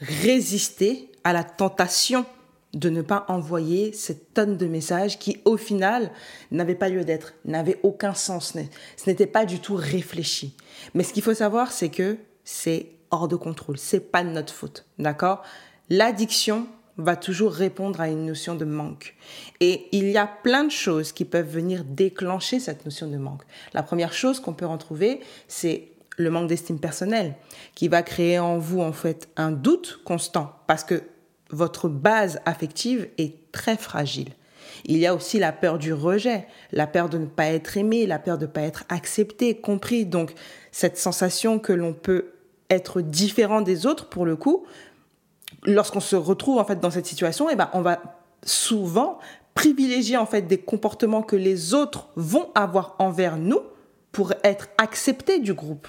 résisté 0.00 1.10
à 1.24 1.32
la 1.32 1.42
tentation 1.44 2.26
de 2.74 2.90
ne 2.90 3.02
pas 3.02 3.24
envoyer 3.28 3.92
cette 3.92 4.34
tonne 4.34 4.56
de 4.56 4.66
messages 4.66 5.18
qui, 5.18 5.40
au 5.44 5.56
final, 5.56 6.10
n'avaient 6.50 6.74
pas 6.74 6.88
lieu 6.88 7.04
d'être, 7.04 7.34
n'avaient 7.44 7.78
aucun 7.82 8.14
sens. 8.14 8.54
Ce 8.96 9.08
n'était 9.08 9.26
pas 9.26 9.44
du 9.46 9.60
tout 9.60 9.76
réfléchi. 9.76 10.56
Mais 10.92 11.04
ce 11.04 11.12
qu'il 11.12 11.22
faut 11.22 11.34
savoir, 11.34 11.72
c'est 11.72 11.88
que 11.88 12.18
c'est 12.42 12.90
hors 13.10 13.28
de 13.28 13.36
contrôle. 13.36 13.78
C'est 13.78 14.00
pas 14.00 14.24
de 14.24 14.28
notre 14.28 14.52
faute. 14.52 14.86
D'accord? 14.98 15.42
L'addiction 15.88 16.66
va 16.96 17.16
toujours 17.16 17.52
répondre 17.52 18.00
à 18.00 18.08
une 18.08 18.26
notion 18.26 18.54
de 18.54 18.64
manque. 18.64 19.14
Et 19.60 19.88
il 19.92 20.10
y 20.10 20.16
a 20.16 20.26
plein 20.26 20.64
de 20.64 20.70
choses 20.70 21.12
qui 21.12 21.24
peuvent 21.24 21.48
venir 21.48 21.84
déclencher 21.84 22.60
cette 22.60 22.84
notion 22.84 23.08
de 23.08 23.16
manque. 23.16 23.42
La 23.72 23.82
première 23.82 24.12
chose 24.12 24.40
qu'on 24.40 24.52
peut 24.52 24.66
retrouver, 24.66 25.20
c'est 25.48 25.88
le 26.16 26.30
manque 26.30 26.48
d'estime 26.48 26.78
personnelle, 26.78 27.34
qui 27.74 27.88
va 27.88 28.02
créer 28.02 28.38
en 28.38 28.58
vous 28.58 28.80
en 28.80 28.92
fait 28.92 29.28
un 29.36 29.50
doute 29.50 30.00
constant, 30.04 30.52
parce 30.66 30.84
que 30.84 31.02
votre 31.50 31.88
base 31.88 32.40
affective 32.46 33.08
est 33.18 33.34
très 33.52 33.76
fragile. 33.76 34.30
Il 34.84 34.98
y 34.98 35.06
a 35.06 35.14
aussi 35.14 35.38
la 35.38 35.52
peur 35.52 35.78
du 35.78 35.92
rejet, 35.92 36.46
la 36.72 36.86
peur 36.86 37.08
de 37.08 37.18
ne 37.18 37.26
pas 37.26 37.46
être 37.46 37.76
aimé, 37.76 38.06
la 38.06 38.18
peur 38.18 38.38
de 38.38 38.46
ne 38.46 38.50
pas 38.50 38.62
être 38.62 38.84
accepté, 38.88 39.56
compris. 39.56 40.04
Donc 40.04 40.34
cette 40.72 40.98
sensation 40.98 41.58
que 41.58 41.72
l'on 41.72 41.92
peut 41.92 42.32
être 42.70 43.00
différent 43.00 43.60
des 43.60 43.86
autres 43.86 44.08
pour 44.08 44.26
le 44.26 44.36
coup, 44.36 44.66
lorsqu'on 45.64 46.00
se 46.00 46.16
retrouve 46.16 46.58
en 46.58 46.64
fait 46.64 46.80
dans 46.80 46.90
cette 46.90 47.06
situation, 47.06 47.48
eh 47.50 47.56
ben, 47.56 47.70
on 47.72 47.80
va 47.80 48.00
souvent 48.44 49.18
privilégier 49.54 50.16
en 50.16 50.26
fait 50.26 50.42
des 50.42 50.58
comportements 50.58 51.22
que 51.22 51.36
les 51.36 51.74
autres 51.74 52.08
vont 52.16 52.48
avoir 52.54 52.96
envers 52.98 53.36
nous 53.36 53.60
pour 54.12 54.32
être 54.42 54.68
acceptés 54.78 55.38
du 55.38 55.54
groupe. 55.54 55.88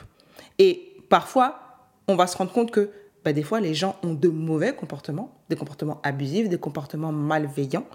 Et 0.59 0.97
parfois, 1.09 1.59
on 2.07 2.15
va 2.15 2.27
se 2.27 2.37
rendre 2.37 2.51
compte 2.51 2.71
que 2.71 2.91
bah, 3.23 3.33
des 3.33 3.43
fois, 3.43 3.59
les 3.59 3.73
gens 3.73 3.95
ont 4.03 4.13
de 4.13 4.29
mauvais 4.29 4.73
comportements, 4.73 5.31
des 5.49 5.55
comportements 5.55 5.99
abusifs, 6.03 6.47
des 6.47 6.59
comportements 6.59 7.11
malveillants, 7.11 7.85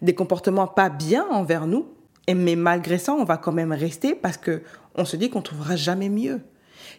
des 0.00 0.14
comportements 0.14 0.66
pas 0.66 0.88
bien 0.88 1.26
envers 1.30 1.66
nous. 1.66 1.86
Et, 2.26 2.34
mais 2.34 2.56
malgré 2.56 2.98
ça, 2.98 3.12
on 3.12 3.24
va 3.24 3.36
quand 3.36 3.52
même 3.52 3.72
rester 3.72 4.14
parce 4.14 4.38
que 4.38 4.62
on 4.94 5.04
se 5.04 5.16
dit 5.16 5.28
qu'on 5.30 5.42
trouvera 5.42 5.76
jamais 5.76 6.08
mieux. 6.08 6.40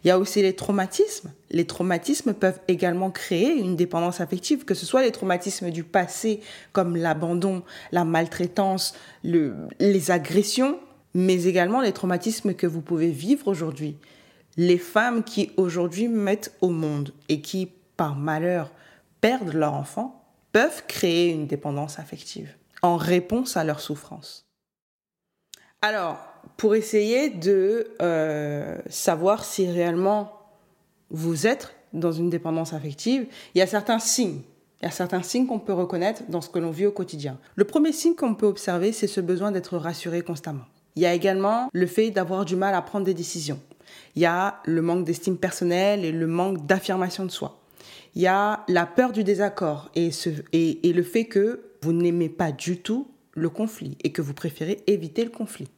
Il 0.03 0.07
y 0.07 0.11
a 0.11 0.19
aussi 0.19 0.41
les 0.41 0.55
traumatismes. 0.55 1.31
Les 1.51 1.65
traumatismes 1.65 2.33
peuvent 2.33 2.59
également 2.67 3.11
créer 3.11 3.51
une 3.51 3.75
dépendance 3.75 4.21
affective, 4.21 4.65
que 4.65 4.73
ce 4.73 4.85
soit 4.85 5.01
les 5.01 5.11
traumatismes 5.11 5.69
du 5.71 5.83
passé, 5.83 6.41
comme 6.71 6.95
l'abandon, 6.95 7.63
la 7.91 8.05
maltraitance, 8.05 8.93
les 9.23 10.11
agressions, 10.11 10.79
mais 11.13 11.43
également 11.45 11.81
les 11.81 11.93
traumatismes 11.93 12.53
que 12.53 12.67
vous 12.67 12.81
pouvez 12.81 13.09
vivre 13.09 13.47
aujourd'hui. 13.47 13.97
Les 14.57 14.77
femmes 14.77 15.23
qui 15.23 15.51
aujourd'hui 15.57 16.07
mettent 16.07 16.53
au 16.61 16.69
monde 16.69 17.13
et 17.29 17.41
qui 17.41 17.69
par 17.99 18.15
malheur, 18.15 18.71
perdent 19.19 19.51
leur 19.51 19.73
enfant, 19.73 20.23
peuvent 20.53 20.85
créer 20.87 21.31
une 21.31 21.47
dépendance 21.47 21.99
affective 21.99 22.55
en 22.81 22.95
réponse 22.95 23.57
à 23.57 23.65
leur 23.65 23.81
souffrance. 23.81 24.47
Alors, 25.81 26.17
pour 26.57 26.75
essayer 26.75 27.29
de 27.29 27.87
euh, 28.01 28.77
savoir 28.89 29.43
si 29.45 29.69
réellement 29.69 30.31
vous 31.09 31.47
êtes 31.47 31.75
dans 31.93 32.11
une 32.11 32.29
dépendance 32.29 32.73
affective, 32.73 33.25
il 33.55 33.59
y 33.59 33.61
a 33.61 33.67
certains 33.67 33.99
signes. 33.99 34.41
Il 34.81 34.85
y 34.85 34.87
a 34.87 34.91
certains 34.91 35.23
signes 35.23 35.47
qu'on 35.47 35.59
peut 35.59 35.73
reconnaître 35.73 36.23
dans 36.29 36.41
ce 36.41 36.49
que 36.49 36.59
l'on 36.59 36.71
vit 36.71 36.85
au 36.85 36.91
quotidien. 36.91 37.37
Le 37.55 37.65
premier 37.65 37.91
signe 37.91 38.15
qu'on 38.15 38.35
peut 38.35 38.45
observer, 38.45 38.91
c'est 38.93 39.07
ce 39.07 39.19
besoin 39.19 39.51
d'être 39.51 39.77
rassuré 39.77 40.21
constamment. 40.21 40.65
Il 40.95 41.01
y 41.01 41.05
a 41.05 41.13
également 41.13 41.69
le 41.73 41.87
fait 41.87 42.11
d'avoir 42.11 42.45
du 42.45 42.55
mal 42.55 42.75
à 42.75 42.81
prendre 42.81 43.05
des 43.05 43.13
décisions. 43.13 43.59
Il 44.15 44.21
y 44.21 44.25
a 44.25 44.59
le 44.65 44.81
manque 44.81 45.03
d'estime 45.03 45.37
personnelle 45.37 46.05
et 46.05 46.11
le 46.11 46.27
manque 46.27 46.65
d'affirmation 46.65 47.25
de 47.25 47.31
soi 47.31 47.59
il 48.15 48.21
y 48.21 48.27
a 48.27 48.63
la 48.67 48.85
peur 48.85 49.11
du 49.11 49.23
désaccord 49.23 49.89
et, 49.95 50.09
et, 50.53 50.93
le 50.93 51.03
fait 51.03 51.25
que 51.25 51.61
vous 51.81 51.93
n'aimez 51.93 52.29
pas 52.29 52.51
du 52.51 52.77
tout 52.77 53.07
le 53.33 53.49
conflit 53.49 53.97
et 54.03 54.11
que 54.11 54.21
vous 54.21 54.33
préférez 54.33 54.83
éviter 54.87 55.23
le 55.23 55.29
conflit. 55.29 55.69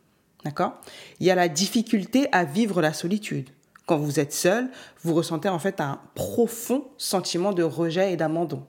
D'accord? 0.43 0.73
Il 1.19 1.27
y 1.27 1.31
a 1.31 1.35
la 1.35 1.47
difficulté 1.47 2.27
à 2.31 2.43
vivre 2.43 2.81
la 2.81 2.93
solitude. 2.93 3.49
Quand 3.85 3.97
vous 3.97 4.19
êtes 4.19 4.33
seul, 4.33 4.69
vous 5.03 5.13
ressentez 5.13 5.49
en 5.49 5.59
fait 5.59 5.81
un 5.81 5.99
profond 6.15 6.85
sentiment 6.97 7.51
de 7.51 7.63
rejet 7.63 8.13
et 8.13 8.17
d'abandon. 8.17 8.63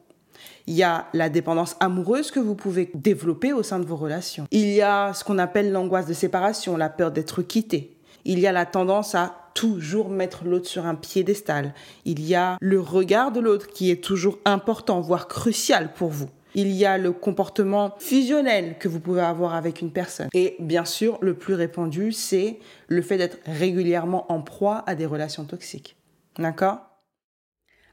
Il 0.66 0.74
y 0.74 0.82
a 0.82 1.06
la 1.12 1.28
dépendance 1.28 1.76
amoureuse 1.80 2.30
que 2.30 2.40
vous 2.40 2.54
pouvez 2.54 2.90
développer 2.94 3.52
au 3.52 3.62
sein 3.62 3.78
de 3.78 3.84
vos 3.84 3.96
relations. 3.96 4.46
Il 4.50 4.68
y 4.68 4.82
a 4.82 5.12
ce 5.12 5.24
qu'on 5.24 5.38
appelle 5.38 5.72
l'angoisse 5.72 6.06
de 6.06 6.12
séparation, 6.12 6.76
la 6.76 6.88
peur 6.88 7.10
d'être 7.10 7.42
quitté. 7.42 7.96
Il 8.24 8.38
y 8.38 8.46
a 8.46 8.52
la 8.52 8.66
tendance 8.66 9.14
à 9.14 9.34
toujours 9.54 10.08
mettre 10.08 10.44
l'autre 10.44 10.68
sur 10.68 10.86
un 10.86 10.94
piédestal. 10.94 11.74
Il 12.04 12.24
y 12.24 12.34
a 12.34 12.56
le 12.60 12.80
regard 12.80 13.32
de 13.32 13.40
l'autre 13.40 13.66
qui 13.66 13.90
est 13.90 14.02
toujours 14.02 14.38
important, 14.44 15.00
voire 15.00 15.28
crucial 15.28 15.92
pour 15.92 16.10
vous. 16.10 16.28
Il 16.54 16.70
y 16.72 16.84
a 16.84 16.98
le 16.98 17.12
comportement 17.12 17.94
fusionnel 17.98 18.76
que 18.78 18.88
vous 18.88 19.00
pouvez 19.00 19.22
avoir 19.22 19.54
avec 19.54 19.80
une 19.80 19.90
personne. 19.90 20.28
Et 20.34 20.56
bien 20.58 20.84
sûr, 20.84 21.18
le 21.20 21.34
plus 21.34 21.54
répandu, 21.54 22.12
c'est 22.12 22.58
le 22.88 23.02
fait 23.02 23.16
d'être 23.16 23.38
régulièrement 23.46 24.30
en 24.30 24.42
proie 24.42 24.84
à 24.86 24.94
des 24.94 25.06
relations 25.06 25.44
toxiques. 25.44 25.96
D'accord? 26.38 26.78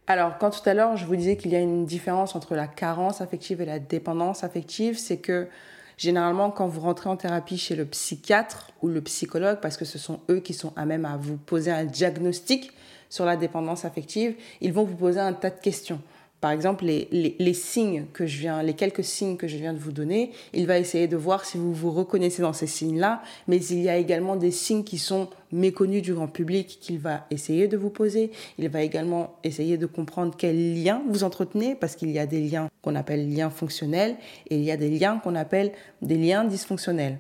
Alors, 0.07 0.37
quand 0.39 0.49
tout 0.49 0.67
à 0.67 0.73
l'heure, 0.73 0.97
je 0.97 1.05
vous 1.05 1.15
disais 1.15 1.37
qu'il 1.37 1.51
y 1.51 1.55
a 1.55 1.59
une 1.59 1.85
différence 1.85 2.35
entre 2.35 2.55
la 2.55 2.67
carence 2.67 3.21
affective 3.21 3.61
et 3.61 3.65
la 3.65 3.79
dépendance 3.79 4.43
affective, 4.43 4.97
c'est 4.97 5.17
que 5.17 5.47
Généralement, 5.99 6.49
quand 6.49 6.65
vous 6.65 6.79
rentrez 6.79 7.09
en 7.09 7.17
thérapie 7.17 7.57
chez 7.57 7.75
le 7.75 7.83
psychiatre 7.83 8.71
ou 8.81 8.87
le 8.87 9.01
psychologue, 9.01 9.59
parce 9.61 9.75
que 9.75 9.83
ce 9.83 9.97
sont 9.97 10.21
eux 10.29 10.39
qui 10.39 10.53
sont 10.53 10.71
à 10.77 10.85
même 10.85 11.03
à 11.03 11.17
vous 11.17 11.35
poser 11.35 11.71
un 11.71 11.83
diagnostic 11.83 12.71
sur 13.09 13.25
la 13.25 13.35
dépendance 13.35 13.83
affective, 13.83 14.35
ils 14.61 14.71
vont 14.71 14.85
vous 14.85 14.95
poser 14.95 15.19
un 15.19 15.33
tas 15.33 15.49
de 15.49 15.59
questions. 15.59 15.99
Par 16.41 16.51
exemple, 16.51 16.85
les, 16.85 17.35
les, 17.37 17.53
signes 17.53 18.05
que 18.13 18.25
je 18.25 18.39
viens, 18.39 18.63
les 18.63 18.73
quelques 18.73 19.03
signes 19.03 19.35
que 19.35 19.47
je 19.47 19.57
viens 19.57 19.73
de 19.73 19.77
vous 19.77 19.91
donner, 19.91 20.31
il 20.53 20.67
va 20.67 20.79
essayer 20.79 21.07
de 21.07 21.17
voir 21.17 21.43
si 21.43 21.57
vous 21.57 21.73
vous 21.73 21.91
reconnaissez 21.91 22.41
dans 22.41 22.53
ces 22.53 22.67
signes-là, 22.67 23.21
mais 23.47 23.57
il 23.57 23.81
y 23.81 23.89
a 23.89 23.97
également 23.97 24.37
des 24.37 24.51
signes 24.51 24.85
qui 24.85 24.99
sont 24.99 25.27
méconnus 25.51 26.01
du 26.01 26.13
grand 26.13 26.27
public 26.27 26.77
qu'il 26.81 26.99
va 26.99 27.25
essayer 27.31 27.67
de 27.67 27.77
vous 27.77 27.89
poser. 27.89 28.31
Il 28.57 28.67
va 28.69 28.81
également 28.81 29.37
essayer 29.43 29.77
de 29.77 29.85
comprendre 29.85 30.35
quels 30.37 30.83
liens 30.83 31.01
vous 31.09 31.23
entretenez, 31.23 31.75
parce 31.75 31.95
qu'il 31.95 32.11
y 32.11 32.19
a 32.19 32.25
des 32.25 32.41
liens 32.41 32.69
qu'on 32.81 32.95
appelle 32.95 33.33
liens 33.33 33.49
fonctionnels 33.49 34.15
et 34.49 34.57
il 34.57 34.63
y 34.63 34.71
a 34.71 34.77
des 34.77 34.89
liens 34.89 35.17
qu'on 35.17 35.35
appelle 35.35 35.71
des 36.01 36.17
liens 36.17 36.45
dysfonctionnels 36.45 37.19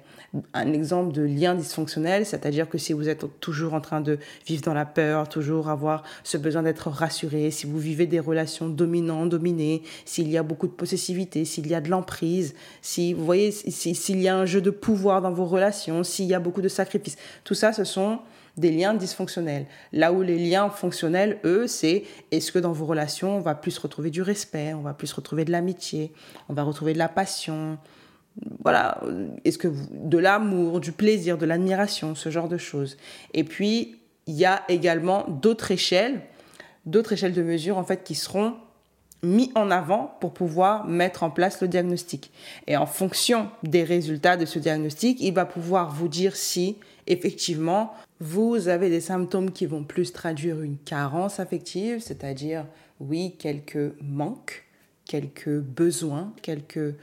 un 0.53 0.73
exemple 0.73 1.11
de 1.11 1.23
lien 1.23 1.55
dysfonctionnel, 1.55 2.25
c'est-à-dire 2.25 2.69
que 2.69 2.77
si 2.77 2.93
vous 2.93 3.09
êtes 3.09 3.25
toujours 3.39 3.73
en 3.73 3.81
train 3.81 4.01
de 4.01 4.19
vivre 4.45 4.61
dans 4.61 4.73
la 4.73 4.85
peur, 4.85 5.27
toujours 5.27 5.69
avoir 5.69 6.03
ce 6.23 6.37
besoin 6.37 6.63
d'être 6.63 6.89
rassuré, 6.89 7.51
si 7.51 7.65
vous 7.65 7.79
vivez 7.79 8.05
des 8.05 8.19
relations 8.19 8.69
dominant-dominées, 8.69 9.81
s'il 10.05 10.29
y 10.29 10.37
a 10.37 10.43
beaucoup 10.43 10.67
de 10.67 10.73
possessivité, 10.73 11.45
s'il 11.45 11.67
y 11.67 11.73
a 11.73 11.81
de 11.81 11.89
l'emprise, 11.89 12.53
si 12.81 13.13
vous 13.13 13.25
voyez 13.25 13.51
s'il 13.51 14.21
y 14.21 14.27
a 14.27 14.37
un 14.37 14.45
jeu 14.45 14.61
de 14.61 14.69
pouvoir 14.69 15.21
dans 15.21 15.31
vos 15.31 15.45
relations, 15.45 16.03
s'il 16.03 16.25
y 16.25 16.33
a 16.33 16.39
beaucoup 16.39 16.61
de 16.61 16.67
sacrifices, 16.69 17.17
tout 17.43 17.55
ça, 17.55 17.73
ce 17.73 17.83
sont 17.83 18.18
des 18.57 18.71
liens 18.71 18.93
dysfonctionnels. 18.93 19.65
Là 19.93 20.11
où 20.13 20.21
les 20.21 20.37
liens 20.37 20.69
fonctionnels, 20.69 21.39
eux, 21.43 21.67
c'est 21.67 22.03
est-ce 22.31 22.51
que 22.51 22.59
dans 22.59 22.71
vos 22.71 22.85
relations, 22.85 23.37
on 23.37 23.41
va 23.41 23.55
plus 23.55 23.77
retrouver 23.77 24.09
du 24.09 24.21
respect, 24.21 24.73
on 24.73 24.81
va 24.81 24.93
plus 24.93 25.11
retrouver 25.13 25.45
de 25.45 25.51
l'amitié, 25.51 26.11
on 26.49 26.53
va 26.53 26.63
retrouver 26.63 26.93
de 26.93 26.97
la 26.97 27.09
passion, 27.09 27.77
voilà, 28.63 29.01
est-ce 29.45 29.57
que 29.57 29.69
de 29.91 30.17
l'amour, 30.17 30.79
du 30.79 30.91
plaisir, 30.91 31.37
de 31.37 31.45
l'admiration, 31.45 32.15
ce 32.15 32.29
genre 32.29 32.47
de 32.47 32.57
choses. 32.57 32.97
Et 33.33 33.43
puis, 33.43 33.97
il 34.27 34.35
y 34.35 34.45
a 34.45 34.63
également 34.69 35.25
d'autres 35.27 35.71
échelles, 35.71 36.21
d'autres 36.85 37.13
échelles 37.13 37.33
de 37.33 37.43
mesure 37.43 37.77
en 37.77 37.83
fait 37.83 38.03
qui 38.03 38.15
seront 38.15 38.55
mis 39.23 39.51
en 39.55 39.69
avant 39.69 40.15
pour 40.21 40.33
pouvoir 40.33 40.85
mettre 40.85 41.23
en 41.23 41.29
place 41.29 41.61
le 41.61 41.67
diagnostic. 41.67 42.31
Et 42.67 42.77
en 42.77 42.85
fonction 42.85 43.49
des 43.63 43.83
résultats 43.83 44.37
de 44.37 44.45
ce 44.45 44.59
diagnostic, 44.59 45.19
il 45.19 45.33
va 45.33 45.45
pouvoir 45.45 45.91
vous 45.91 46.07
dire 46.07 46.35
si 46.35 46.77
effectivement 47.09 47.93
vous 48.21 48.67
avez 48.67 48.89
des 48.89 49.01
symptômes 49.01 49.51
qui 49.51 49.65
vont 49.65 49.83
plus 49.83 50.11
traduire 50.13 50.61
une 50.61 50.77
carence 50.77 51.39
affective, 51.39 51.99
c'est-à-dire 51.99 52.65
oui, 52.99 53.35
quelques 53.37 53.93
manques, 54.01 54.65
quelques 55.05 55.59
besoins, 55.59 56.33
quelques 56.41 56.95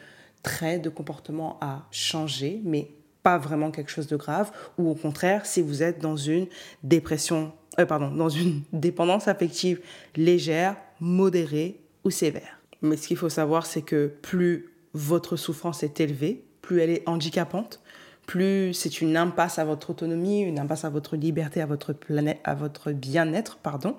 traits 0.42 0.82
de 0.82 0.88
comportement 0.90 1.58
à 1.60 1.86
changer, 1.90 2.60
mais 2.64 2.90
pas 3.22 3.38
vraiment 3.38 3.70
quelque 3.70 3.90
chose 3.90 4.06
de 4.06 4.16
grave, 4.16 4.52
ou 4.78 4.88
au 4.88 4.94
contraire, 4.94 5.46
si 5.46 5.60
vous 5.60 5.82
êtes 5.82 6.00
dans 6.00 6.16
une 6.16 6.46
dépression, 6.84 7.52
euh, 7.80 7.86
pardon, 7.86 8.10
dans 8.10 8.28
une 8.28 8.62
dépendance 8.72 9.26
affective 9.26 9.80
légère, 10.14 10.76
modérée 11.00 11.80
ou 12.04 12.10
sévère. 12.10 12.60
Mais 12.82 12.96
ce 12.96 13.08
qu'il 13.08 13.16
faut 13.16 13.28
savoir, 13.28 13.66
c'est 13.66 13.82
que 13.82 14.12
plus 14.22 14.70
votre 14.92 15.36
souffrance 15.36 15.82
est 15.82 15.98
élevée, 15.98 16.44
plus 16.62 16.80
elle 16.80 16.90
est 16.90 17.08
handicapante, 17.08 17.80
plus 18.26 18.74
c'est 18.74 19.00
une 19.00 19.16
impasse 19.16 19.58
à 19.58 19.64
votre 19.64 19.90
autonomie, 19.90 20.42
une 20.42 20.58
impasse 20.58 20.84
à 20.84 20.90
votre 20.90 21.16
liberté, 21.16 21.60
à 21.60 21.66
votre 21.66 21.92
planète, 21.92 22.40
à 22.44 22.54
votre 22.54 22.92
bien-être, 22.92 23.56
pardon, 23.56 23.96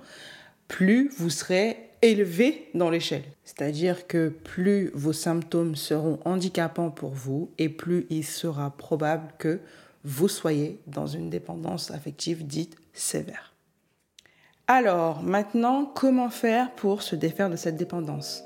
plus 0.68 1.10
vous 1.18 1.30
serez 1.30 1.78
élevé 2.02 2.70
dans 2.74 2.90
l'échelle. 2.90 3.24
C'est-à-dire 3.44 4.08
que 4.08 4.30
plus 4.30 4.92
vos 4.94 5.14
symptômes 5.14 5.76
seront 5.76 6.20
handicapants 6.26 6.92
pour 6.92 7.12
vous 7.12 7.50
et 7.58 7.70
plus 7.70 8.06
il 8.10 8.24
sera 8.24 8.70
probable 8.72 9.32
que 9.40 9.60
vous 10.04 10.28
soyez 10.28 10.80
dans 10.88 11.08
une 11.08 11.30
dépendance 11.30 11.92
affective 11.92 12.46
dite 12.46 12.78
sévère. 12.94 13.54
Alors, 14.68 15.24
maintenant, 15.24 15.86
comment 15.86 16.30
faire 16.30 16.72
pour 16.72 17.02
se 17.02 17.16
défaire 17.16 17.50
de 17.50 17.56
cette 17.56 17.78
dépendance? 17.78 18.44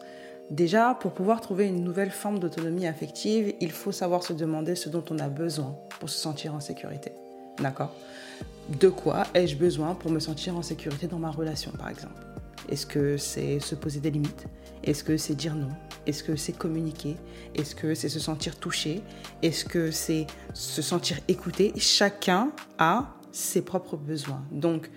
Déjà, 0.52 0.96
pour 0.96 1.14
pouvoir 1.14 1.40
trouver 1.40 1.68
une 1.68 1.82
nouvelle 1.82 2.12
forme 2.12 2.38
d'autonomie 2.38 2.86
affective, 2.86 3.54
il 3.62 3.72
faut 3.72 3.94
savoir 3.94 4.22
se 4.22 4.34
demander 4.34 4.76
ce 4.76 4.90
dont 4.90 5.06
on 5.10 5.18
a 5.20 5.30
besoin 5.30 5.78
pour 5.98 6.10
se 6.10 6.20
sentir 6.20 6.54
en 6.54 6.60
sécurité. 6.60 7.14
D'accord? 7.60 7.96
De 8.68 8.90
quoi 8.90 9.24
ai-je 9.34 9.56
besoin 9.56 9.96
pour 9.96 10.12
me 10.12 10.20
sentir 10.20 10.58
en 10.58 10.62
sécurité 10.62 11.08
dans 11.08 11.20
ma 11.20 11.32
relation, 11.32 11.72
par 11.72 11.88
exemple? 11.88 12.22
Est-ce 12.68 12.86
que 12.86 13.16
c'est 13.16 13.62
se 13.62 13.76
poser 13.76 14.02
des 14.02 14.12
limites? 14.12 14.46
Est-ce 14.84 15.06
que 15.06 15.16
c'est 15.16 15.36
dire 15.36 15.56
non? 15.56 15.70
Est-ce 16.06 16.22
que 16.22 16.36
c'est 16.36 16.52
communiquer? 16.52 17.16
Est-ce 17.56 17.74
que 17.74 17.96
c'est 17.96 18.10
se 18.10 18.20
sentir 18.20 18.58
touché? 18.58 19.02
Est-ce 19.42 19.64
que 19.64 19.90
c'est 19.90 20.28
se 20.54 20.82
sentir 20.82 21.18
écouté? 21.30 21.72
Chacun 21.78 22.52
a 22.78 23.14
ses 23.32 23.62
propres 23.62 23.96
besoins. 23.96 24.44
Donc, 24.52 24.92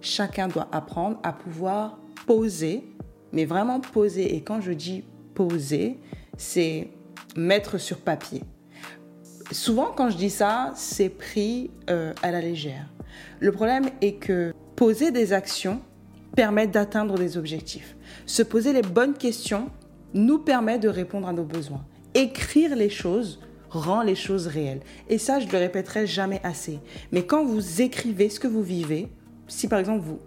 chacun 0.00 0.46
doit 0.46 0.68
apprendre 0.70 1.18
à 1.24 1.32
pouvoir 1.32 1.98
poser, 2.28 2.84
mais 3.32 3.44
vraiment 3.44 3.80
poser. 3.80 4.34
Et 4.34 4.42
quand 4.42 4.60
je 4.60 4.72
dis 4.72 5.04
poser, 5.34 5.98
c'est 6.36 6.88
mettre 7.36 7.78
sur 7.78 7.98
papier. 7.98 8.42
Souvent, 9.52 9.92
quand 9.94 10.10
je 10.10 10.16
dis 10.16 10.30
ça, 10.30 10.72
c'est 10.76 11.08
pris 11.08 11.70
euh, 11.88 12.12
à 12.22 12.30
la 12.30 12.40
légère. 12.40 12.86
Le 13.40 13.52
problème 13.52 13.90
est 14.00 14.14
que 14.14 14.52
poser 14.76 15.10
des 15.10 15.32
actions 15.32 15.80
permet 16.36 16.66
d'atteindre 16.66 17.18
des 17.18 17.36
objectifs. 17.36 17.96
Se 18.26 18.42
poser 18.42 18.72
les 18.72 18.82
bonnes 18.82 19.14
questions 19.14 19.68
nous 20.14 20.38
permet 20.38 20.78
de 20.78 20.88
répondre 20.88 21.26
à 21.26 21.32
nos 21.32 21.44
besoins. 21.44 21.84
Écrire 22.14 22.76
les 22.76 22.90
choses 22.90 23.40
rend 23.70 24.02
les 24.02 24.14
choses 24.14 24.46
réelles. 24.46 24.80
Et 25.08 25.18
ça, 25.18 25.40
je 25.40 25.48
le 25.48 25.58
répéterai 25.58 26.06
jamais 26.06 26.40
assez. 26.42 26.80
Mais 27.12 27.24
quand 27.24 27.44
vous 27.44 27.82
écrivez 27.82 28.28
ce 28.28 28.40
que 28.40 28.48
vous 28.48 28.62
vivez, 28.62 29.08
si 29.50 29.68
par 29.68 29.78
exemple 29.78 30.00
vous, 30.00 30.18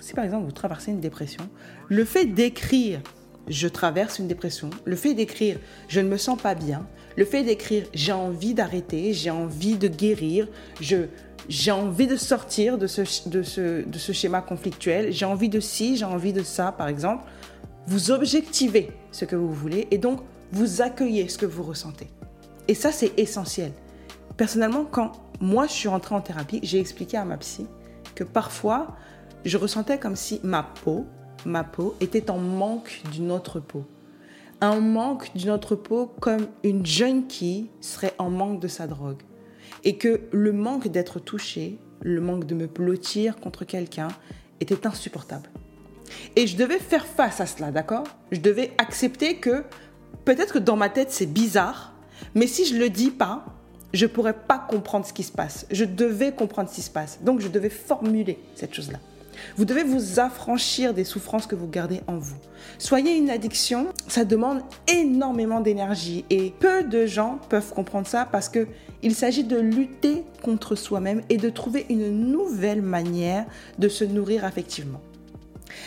si 0.00 0.14
par 0.14 0.24
exemple 0.24 0.44
vous 0.44 0.52
traversez 0.52 0.90
une 0.90 1.00
dépression, 1.00 1.48
le 1.88 2.04
fait 2.04 2.26
d'écrire 2.26 3.00
je 3.48 3.66
traverse 3.66 4.18
une 4.18 4.28
dépression, 4.28 4.70
le 4.84 4.96
fait 4.96 5.14
d'écrire 5.14 5.58
je 5.88 6.00
ne 6.00 6.08
me 6.08 6.16
sens 6.16 6.40
pas 6.40 6.54
bien, 6.54 6.86
le 7.16 7.24
fait 7.24 7.42
d'écrire 7.42 7.86
j'ai 7.94 8.12
envie 8.12 8.54
d'arrêter, 8.54 9.12
j'ai 9.12 9.30
envie 9.30 9.76
de 9.76 9.88
guérir, 9.88 10.48
je 10.80 11.06
j'ai 11.48 11.72
envie 11.72 12.06
de 12.06 12.14
sortir 12.14 12.78
de 12.78 12.86
ce, 12.86 13.28
de 13.28 13.42
ce, 13.42 13.84
de 13.84 13.98
ce 13.98 14.12
schéma 14.12 14.40
conflictuel, 14.42 15.12
j'ai 15.12 15.24
envie 15.24 15.48
de 15.48 15.58
ci, 15.58 15.96
j'ai 15.96 16.04
envie 16.04 16.32
de 16.32 16.42
ça 16.42 16.72
par 16.72 16.88
exemple, 16.88 17.24
vous 17.86 18.12
objectivez 18.12 18.90
ce 19.10 19.24
que 19.24 19.34
vous 19.34 19.52
voulez 19.52 19.88
et 19.90 19.98
donc 19.98 20.20
vous 20.52 20.82
accueillez 20.82 21.28
ce 21.28 21.38
que 21.38 21.46
vous 21.46 21.64
ressentez. 21.64 22.06
Et 22.68 22.74
ça 22.74 22.92
c'est 22.92 23.18
essentiel. 23.18 23.72
Personnellement, 24.36 24.84
quand 24.84 25.12
moi 25.40 25.66
je 25.66 25.72
suis 25.72 25.88
rentrée 25.88 26.14
en 26.14 26.20
thérapie, 26.20 26.60
j'ai 26.62 26.78
expliqué 26.78 27.16
à 27.16 27.24
ma 27.24 27.36
psy 27.38 27.66
que 28.14 28.24
parfois, 28.24 28.96
je 29.44 29.56
ressentais 29.58 29.98
comme 29.98 30.16
si 30.16 30.40
ma 30.42 30.62
peau, 30.62 31.06
ma 31.44 31.64
peau 31.64 31.94
était 32.00 32.30
en 32.30 32.38
manque 32.38 33.02
d'une 33.12 33.30
autre 33.30 33.60
peau. 33.60 33.84
Un 34.60 34.80
manque 34.80 35.34
d'une 35.34 35.50
autre 35.50 35.74
peau 35.74 36.12
comme 36.20 36.46
une 36.62 36.86
jeune 36.86 37.26
qui 37.26 37.70
serait 37.80 38.14
en 38.18 38.30
manque 38.30 38.60
de 38.60 38.68
sa 38.68 38.86
drogue. 38.86 39.22
Et 39.84 39.96
que 39.96 40.20
le 40.30 40.52
manque 40.52 40.88
d'être 40.88 41.18
touché, 41.18 41.78
le 42.00 42.20
manque 42.20 42.46
de 42.46 42.54
me 42.54 42.66
blottir 42.66 43.36
contre 43.36 43.64
quelqu'un 43.64 44.08
était 44.60 44.86
insupportable. 44.86 45.50
Et 46.36 46.46
je 46.46 46.56
devais 46.56 46.78
faire 46.78 47.06
face 47.06 47.40
à 47.40 47.46
cela, 47.46 47.70
d'accord? 47.70 48.04
Je 48.30 48.40
devais 48.40 48.72
accepter 48.78 49.36
que 49.36 49.64
peut-être 50.24 50.54
que 50.54 50.58
dans 50.58 50.76
ma 50.76 50.88
tête 50.88 51.10
c'est 51.10 51.26
bizarre, 51.26 51.94
mais 52.34 52.46
si 52.46 52.64
je 52.64 52.76
le 52.76 52.88
dis 52.88 53.10
pas, 53.10 53.44
je 53.92 54.06
ne 54.06 54.10
pourrais 54.10 54.32
pas 54.32 54.58
comprendre 54.58 55.06
ce 55.06 55.12
qui 55.12 55.22
se 55.22 55.32
passe. 55.32 55.66
Je 55.70 55.84
devais 55.84 56.32
comprendre 56.32 56.68
ce 56.68 56.76
qui 56.76 56.82
se 56.82 56.90
passe. 56.90 57.18
Donc, 57.22 57.40
je 57.40 57.48
devais 57.48 57.70
formuler 57.70 58.38
cette 58.54 58.74
chose-là. 58.74 58.98
Vous 59.56 59.64
devez 59.64 59.82
vous 59.82 60.20
affranchir 60.20 60.94
des 60.94 61.04
souffrances 61.04 61.46
que 61.46 61.54
vous 61.54 61.68
gardez 61.68 62.00
en 62.06 62.16
vous. 62.16 62.36
Soyez 62.78 63.16
une 63.16 63.30
addiction, 63.30 63.88
ça 64.08 64.24
demande 64.24 64.60
énormément 64.88 65.60
d'énergie 65.60 66.24
et 66.30 66.52
peu 66.58 66.84
de 66.84 67.06
gens 67.06 67.38
peuvent 67.48 67.72
comprendre 67.72 68.06
ça 68.06 68.26
parce 68.30 68.48
que 68.48 68.68
il 69.02 69.14
s'agit 69.14 69.44
de 69.44 69.58
lutter 69.58 70.24
contre 70.42 70.76
soi-même 70.76 71.22
et 71.28 71.36
de 71.36 71.50
trouver 71.50 71.86
une 71.88 72.10
nouvelle 72.30 72.82
manière 72.82 73.46
de 73.78 73.88
se 73.88 74.04
nourrir 74.04 74.44
affectivement. 74.44 75.00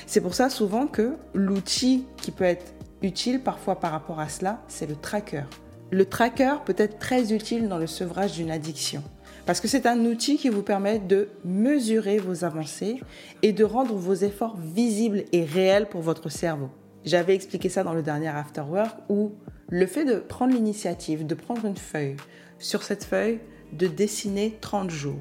C'est 0.05 0.21
pour 0.21 0.35
ça 0.35 0.49
souvent 0.49 0.87
que 0.87 1.13
l'outil 1.33 2.05
qui 2.17 2.31
peut 2.31 2.43
être 2.43 2.73
utile 3.01 3.41
parfois 3.41 3.79
par 3.79 3.91
rapport 3.91 4.19
à 4.19 4.27
cela, 4.27 4.61
c'est 4.67 4.87
le 4.87 4.95
tracker. 4.95 5.43
Le 5.91 6.05
tracker 6.05 6.55
peut 6.65 6.75
être 6.77 6.99
très 6.99 7.33
utile 7.33 7.67
dans 7.67 7.77
le 7.77 7.87
sevrage 7.87 8.33
d'une 8.33 8.51
addiction 8.51 9.03
parce 9.45 9.59
que 9.59 9.67
c'est 9.67 9.85
un 9.85 9.99
outil 10.05 10.37
qui 10.37 10.49
vous 10.49 10.63
permet 10.63 10.99
de 10.99 11.29
mesurer 11.43 12.17
vos 12.17 12.43
avancées 12.43 12.99
et 13.43 13.53
de 13.53 13.63
rendre 13.63 13.93
vos 13.93 14.15
efforts 14.15 14.57
visibles 14.57 15.25
et 15.31 15.43
réels 15.43 15.87
pour 15.87 16.01
votre 16.01 16.29
cerveau. 16.29 16.69
J'avais 17.03 17.35
expliqué 17.35 17.69
ça 17.69 17.83
dans 17.83 17.93
le 17.93 18.01
dernier 18.01 18.29
After 18.29 18.61
Work 18.61 18.97
où 19.09 19.33
le 19.69 19.85
fait 19.85 20.05
de 20.05 20.15
prendre 20.15 20.53
l'initiative, 20.53 21.25
de 21.25 21.35
prendre 21.35 21.65
une 21.65 21.77
feuille, 21.77 22.15
sur 22.57 22.81
cette 22.81 23.03
feuille, 23.03 23.39
de 23.73 23.87
dessiner 23.87 24.57
30 24.61 24.89
jours 24.89 25.19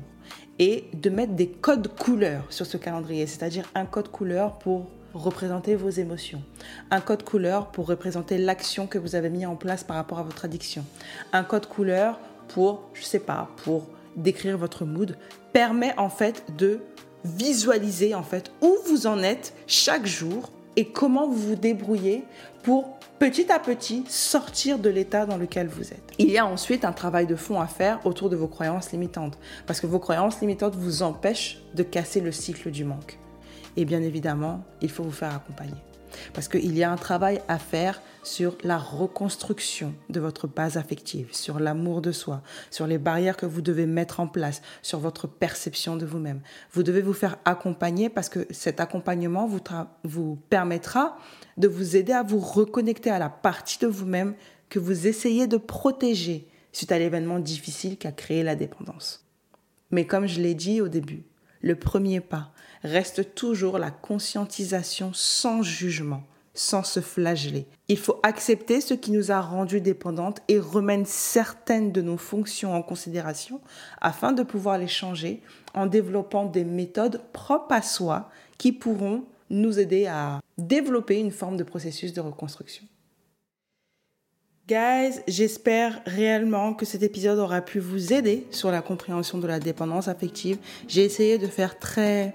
et 0.59 0.85
de 0.95 1.11
mettre 1.11 1.33
des 1.33 1.49
codes 1.49 1.89
couleurs 1.89 2.47
sur 2.51 2.65
ce 2.65 2.77
calendrier, 2.77 3.27
c'est-à-dire 3.27 3.71
un 3.75 3.85
code 3.85 4.09
couleur 4.09 4.59
pour 4.59 4.87
représenter 5.23 5.75
vos 5.75 5.91
émotions. 5.91 6.43
Un 6.91 7.01
code 7.01 7.23
couleur 7.23 7.71
pour 7.71 7.87
représenter 7.87 8.39
l'action 8.39 8.87
que 8.87 8.99
vous 8.99 9.15
avez 9.15 9.31
mis 9.31 9.47
en 9.47 9.57
place 9.57 9.85
par 9.85 9.97
rapport 9.97 10.19
à 10.19 10.23
votre 10.23 10.45
addiction. 10.45 10.85
Un 11.33 11.45
code 11.45 11.67
couleur 11.67 12.19
pour, 12.49 12.83
je 12.95 13.03
sais 13.03 13.21
pas, 13.21 13.49
pour 13.65 13.89
décrire 14.17 14.59
votre 14.59 14.85
mood 14.85 15.17
permet 15.53 15.97
en 15.99 16.09
fait 16.09 16.45
de 16.57 16.81
visualiser 17.25 18.15
en 18.15 18.23
fait 18.23 18.53
où 18.61 18.77
vous 18.87 19.07
en 19.07 19.23
êtes 19.23 19.55
chaque 19.67 20.07
jour 20.07 20.51
et 20.77 20.87
comment 20.87 21.29
vous 21.29 21.51
vous 21.51 21.55
débrouillez 21.55 22.25
pour 22.63 22.99
petit 23.19 23.51
à 23.53 23.59
petit 23.59 24.05
sortir 24.09 24.79
de 24.79 24.91
l'état 24.91 25.25
dans 25.27 25.37
lequel 25.37 25.69
vous 25.69 25.93
êtes. 25.93 26.13
Il 26.19 26.31
y 26.31 26.39
a 26.39 26.47
ensuite 26.47 26.85
un 26.85 26.93
travail 26.93 27.27
de 27.27 27.37
fond 27.37 27.61
à 27.61 27.67
faire 27.67 28.05
autour 28.05 28.29
de 28.29 28.37
vos 28.37 28.49
croyances 28.49 28.91
limitantes 28.93 29.39
parce 29.67 29.81
que 29.81 29.87
vos 29.87 29.99
croyances 29.99 30.41
limitantes 30.41 30.75
vous 30.75 31.03
empêchent 31.03 31.61
de 31.75 31.83
casser 31.83 32.21
le 32.21 32.33
cycle 32.33 32.71
du 32.71 32.85
manque. 32.85 33.19
Et 33.77 33.85
bien 33.85 34.03
évidemment, 34.03 34.65
il 34.81 34.91
faut 34.91 35.03
vous 35.03 35.11
faire 35.11 35.35
accompagner. 35.35 35.75
Parce 36.33 36.49
qu'il 36.49 36.77
y 36.77 36.85
a 36.85 36.93
un 36.93 36.97
travail 36.97 37.41
à 37.49 37.59
faire 37.59 38.01
sur 38.23 38.57
la 38.63 38.79
reconstruction 38.79 39.95
de 40.11 40.21
votre 40.21 40.47
base 40.47 40.77
affective, 40.77 41.29
sur 41.33 41.59
l'amour 41.59 42.03
de 42.03 42.13
soi, 42.13 42.43
sur 42.71 42.87
les 42.87 42.99
barrières 42.99 43.37
que 43.37 43.47
vous 43.47 43.61
devez 43.61 43.87
mettre 43.87 44.21
en 44.21 44.27
place, 44.27 44.63
sur 44.83 44.99
votre 44.99 45.27
perception 45.27 45.97
de 45.97 46.07
vous-même. 46.07 46.41
Vous 46.73 46.83
devez 46.83 47.03
vous 47.03 47.13
faire 47.13 47.37
accompagner 47.45 48.09
parce 48.09 48.29
que 48.29 48.47
cet 48.51 48.81
accompagnement 48.81 49.47
vous, 49.47 49.61
vous 50.05 50.37
permettra 50.51 51.19
de 51.57 51.69
vous 51.69 51.97
aider 51.97 52.13
à 52.13 52.23
vous 52.23 52.41
reconnecter 52.41 53.11
à 53.11 53.19
la 53.19 53.29
partie 53.29 53.79
de 53.79 53.87
vous-même 53.87 54.35
que 54.69 54.79
vous 54.79 55.07
essayez 55.07 55.47
de 55.47 55.57
protéger 55.57 56.49
suite 56.73 56.93
à 56.93 56.99
l'événement 56.99 57.39
difficile 57.39 57.97
qui 57.97 58.07
a 58.07 58.13
créé 58.13 58.43
la 58.43 58.57
dépendance. 58.57 59.25
Mais 59.91 60.07
comme 60.07 60.27
je 60.27 60.41
l'ai 60.41 60.55
dit 60.55 60.81
au 60.81 60.89
début, 60.89 61.23
le 61.65 61.77
premier 61.77 62.21
pas 62.21 62.51
reste 62.83 63.35
toujours 63.35 63.79
la 63.79 63.91
conscientisation 63.91 65.13
sans 65.15 65.63
jugement, 65.63 66.23
sans 66.53 66.83
se 66.83 67.01
flageller. 67.01 67.67
Il 67.89 67.97
faut 67.97 68.21
accepter 68.23 68.83
ce 68.83 68.93
qui 68.93 69.11
nous 69.13 69.33
a 69.33 69.41
rendu 69.41 69.81
dépendantes 69.81 70.43
et 70.49 70.59
remettre 70.59 71.09
certaines 71.09 71.91
de 71.91 72.03
nos 72.03 72.19
fonctions 72.19 72.75
en 72.75 72.83
considération 72.83 73.63
afin 74.03 74.33
de 74.33 74.43
pouvoir 74.43 74.77
les 74.77 74.89
changer 74.89 75.41
en 75.73 75.87
développant 75.87 76.45
des 76.45 76.65
méthodes 76.65 77.23
propres 77.33 77.73
à 77.73 77.81
soi 77.81 78.29
qui 78.59 78.71
pourront 78.71 79.25
nous 79.49 79.79
aider 79.79 80.05
à 80.05 80.41
développer 80.59 81.19
une 81.19 81.31
forme 81.31 81.57
de 81.57 81.65
processus 81.65 82.13
de 82.13 82.21
reconstruction. 82.21 82.85
Guys, 84.67 85.21
j'espère 85.29 86.01
réellement 86.07 86.73
que 86.73 86.87
cet 86.87 87.03
épisode 87.03 87.39
aura 87.39 87.61
pu 87.61 87.81
vous 87.81 88.15
aider 88.15 88.47
sur 88.51 88.71
la 88.71 88.81
compréhension 88.81 89.37
de 89.37 89.47
la 89.47 89.61
dépendance 89.61 90.09
affective. 90.09 90.57
J'ai 90.89 91.05
essayé 91.05 91.37
de 91.37 91.47
faire 91.47 91.79
très 91.79 92.35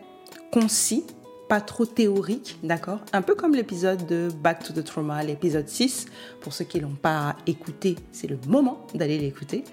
concis, 0.51 1.07
pas 1.47 1.59
trop 1.59 1.87
théorique, 1.87 2.59
d'accord? 2.61 2.99
Un 3.13 3.23
peu 3.23 3.33
comme 3.33 3.55
l'épisode 3.55 4.05
de 4.05 4.27
Back 4.43 4.63
to 4.63 4.73
the 4.73 4.83
Trauma, 4.83 5.23
l'épisode 5.23 5.67
6. 5.67 6.05
Pour 6.39 6.53
ceux 6.53 6.65
qui 6.65 6.79
l'ont 6.79 6.93
pas 7.01 7.35
écouté, 7.47 7.95
c'est 8.11 8.27
le 8.27 8.37
moment 8.47 8.85
d'aller 8.93 9.17
l'écouter. 9.17 9.63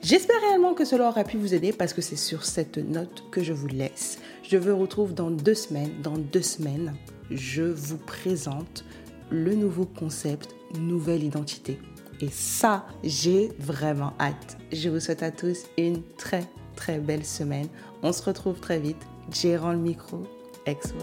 J'espère 0.00 0.40
réellement 0.42 0.74
que 0.74 0.84
cela 0.84 1.08
aura 1.08 1.24
pu 1.24 1.38
vous 1.38 1.54
aider 1.54 1.72
parce 1.72 1.92
que 1.92 2.02
c'est 2.02 2.14
sur 2.14 2.44
cette 2.44 2.78
note 2.78 3.24
que 3.32 3.42
je 3.42 3.52
vous 3.52 3.66
laisse. 3.66 4.20
Je 4.48 4.56
vous 4.58 4.78
retrouve 4.78 5.12
dans 5.12 5.32
deux 5.32 5.54
semaines. 5.54 6.00
Dans 6.04 6.16
deux 6.16 6.42
semaines, 6.42 6.94
je 7.32 7.64
vous 7.64 7.98
présente 7.98 8.84
le 9.28 9.56
nouveau 9.56 9.86
concept 9.86 10.54
nouvelle 10.78 11.24
identité. 11.24 11.78
Et 12.20 12.28
ça, 12.28 12.86
j'ai 13.02 13.50
vraiment 13.58 14.12
hâte. 14.20 14.58
Je 14.72 14.88
vous 14.88 15.00
souhaite 15.00 15.22
à 15.22 15.30
tous 15.30 15.64
une 15.78 16.02
très 16.18 16.44
très 16.76 16.98
belle 16.98 17.24
semaine. 17.24 17.68
On 18.02 18.12
se 18.12 18.22
retrouve 18.22 18.60
très 18.60 18.78
vite. 18.78 19.02
Gérant 19.32 19.72
le 19.72 19.78
micro, 19.78 20.26
ex 20.66 20.94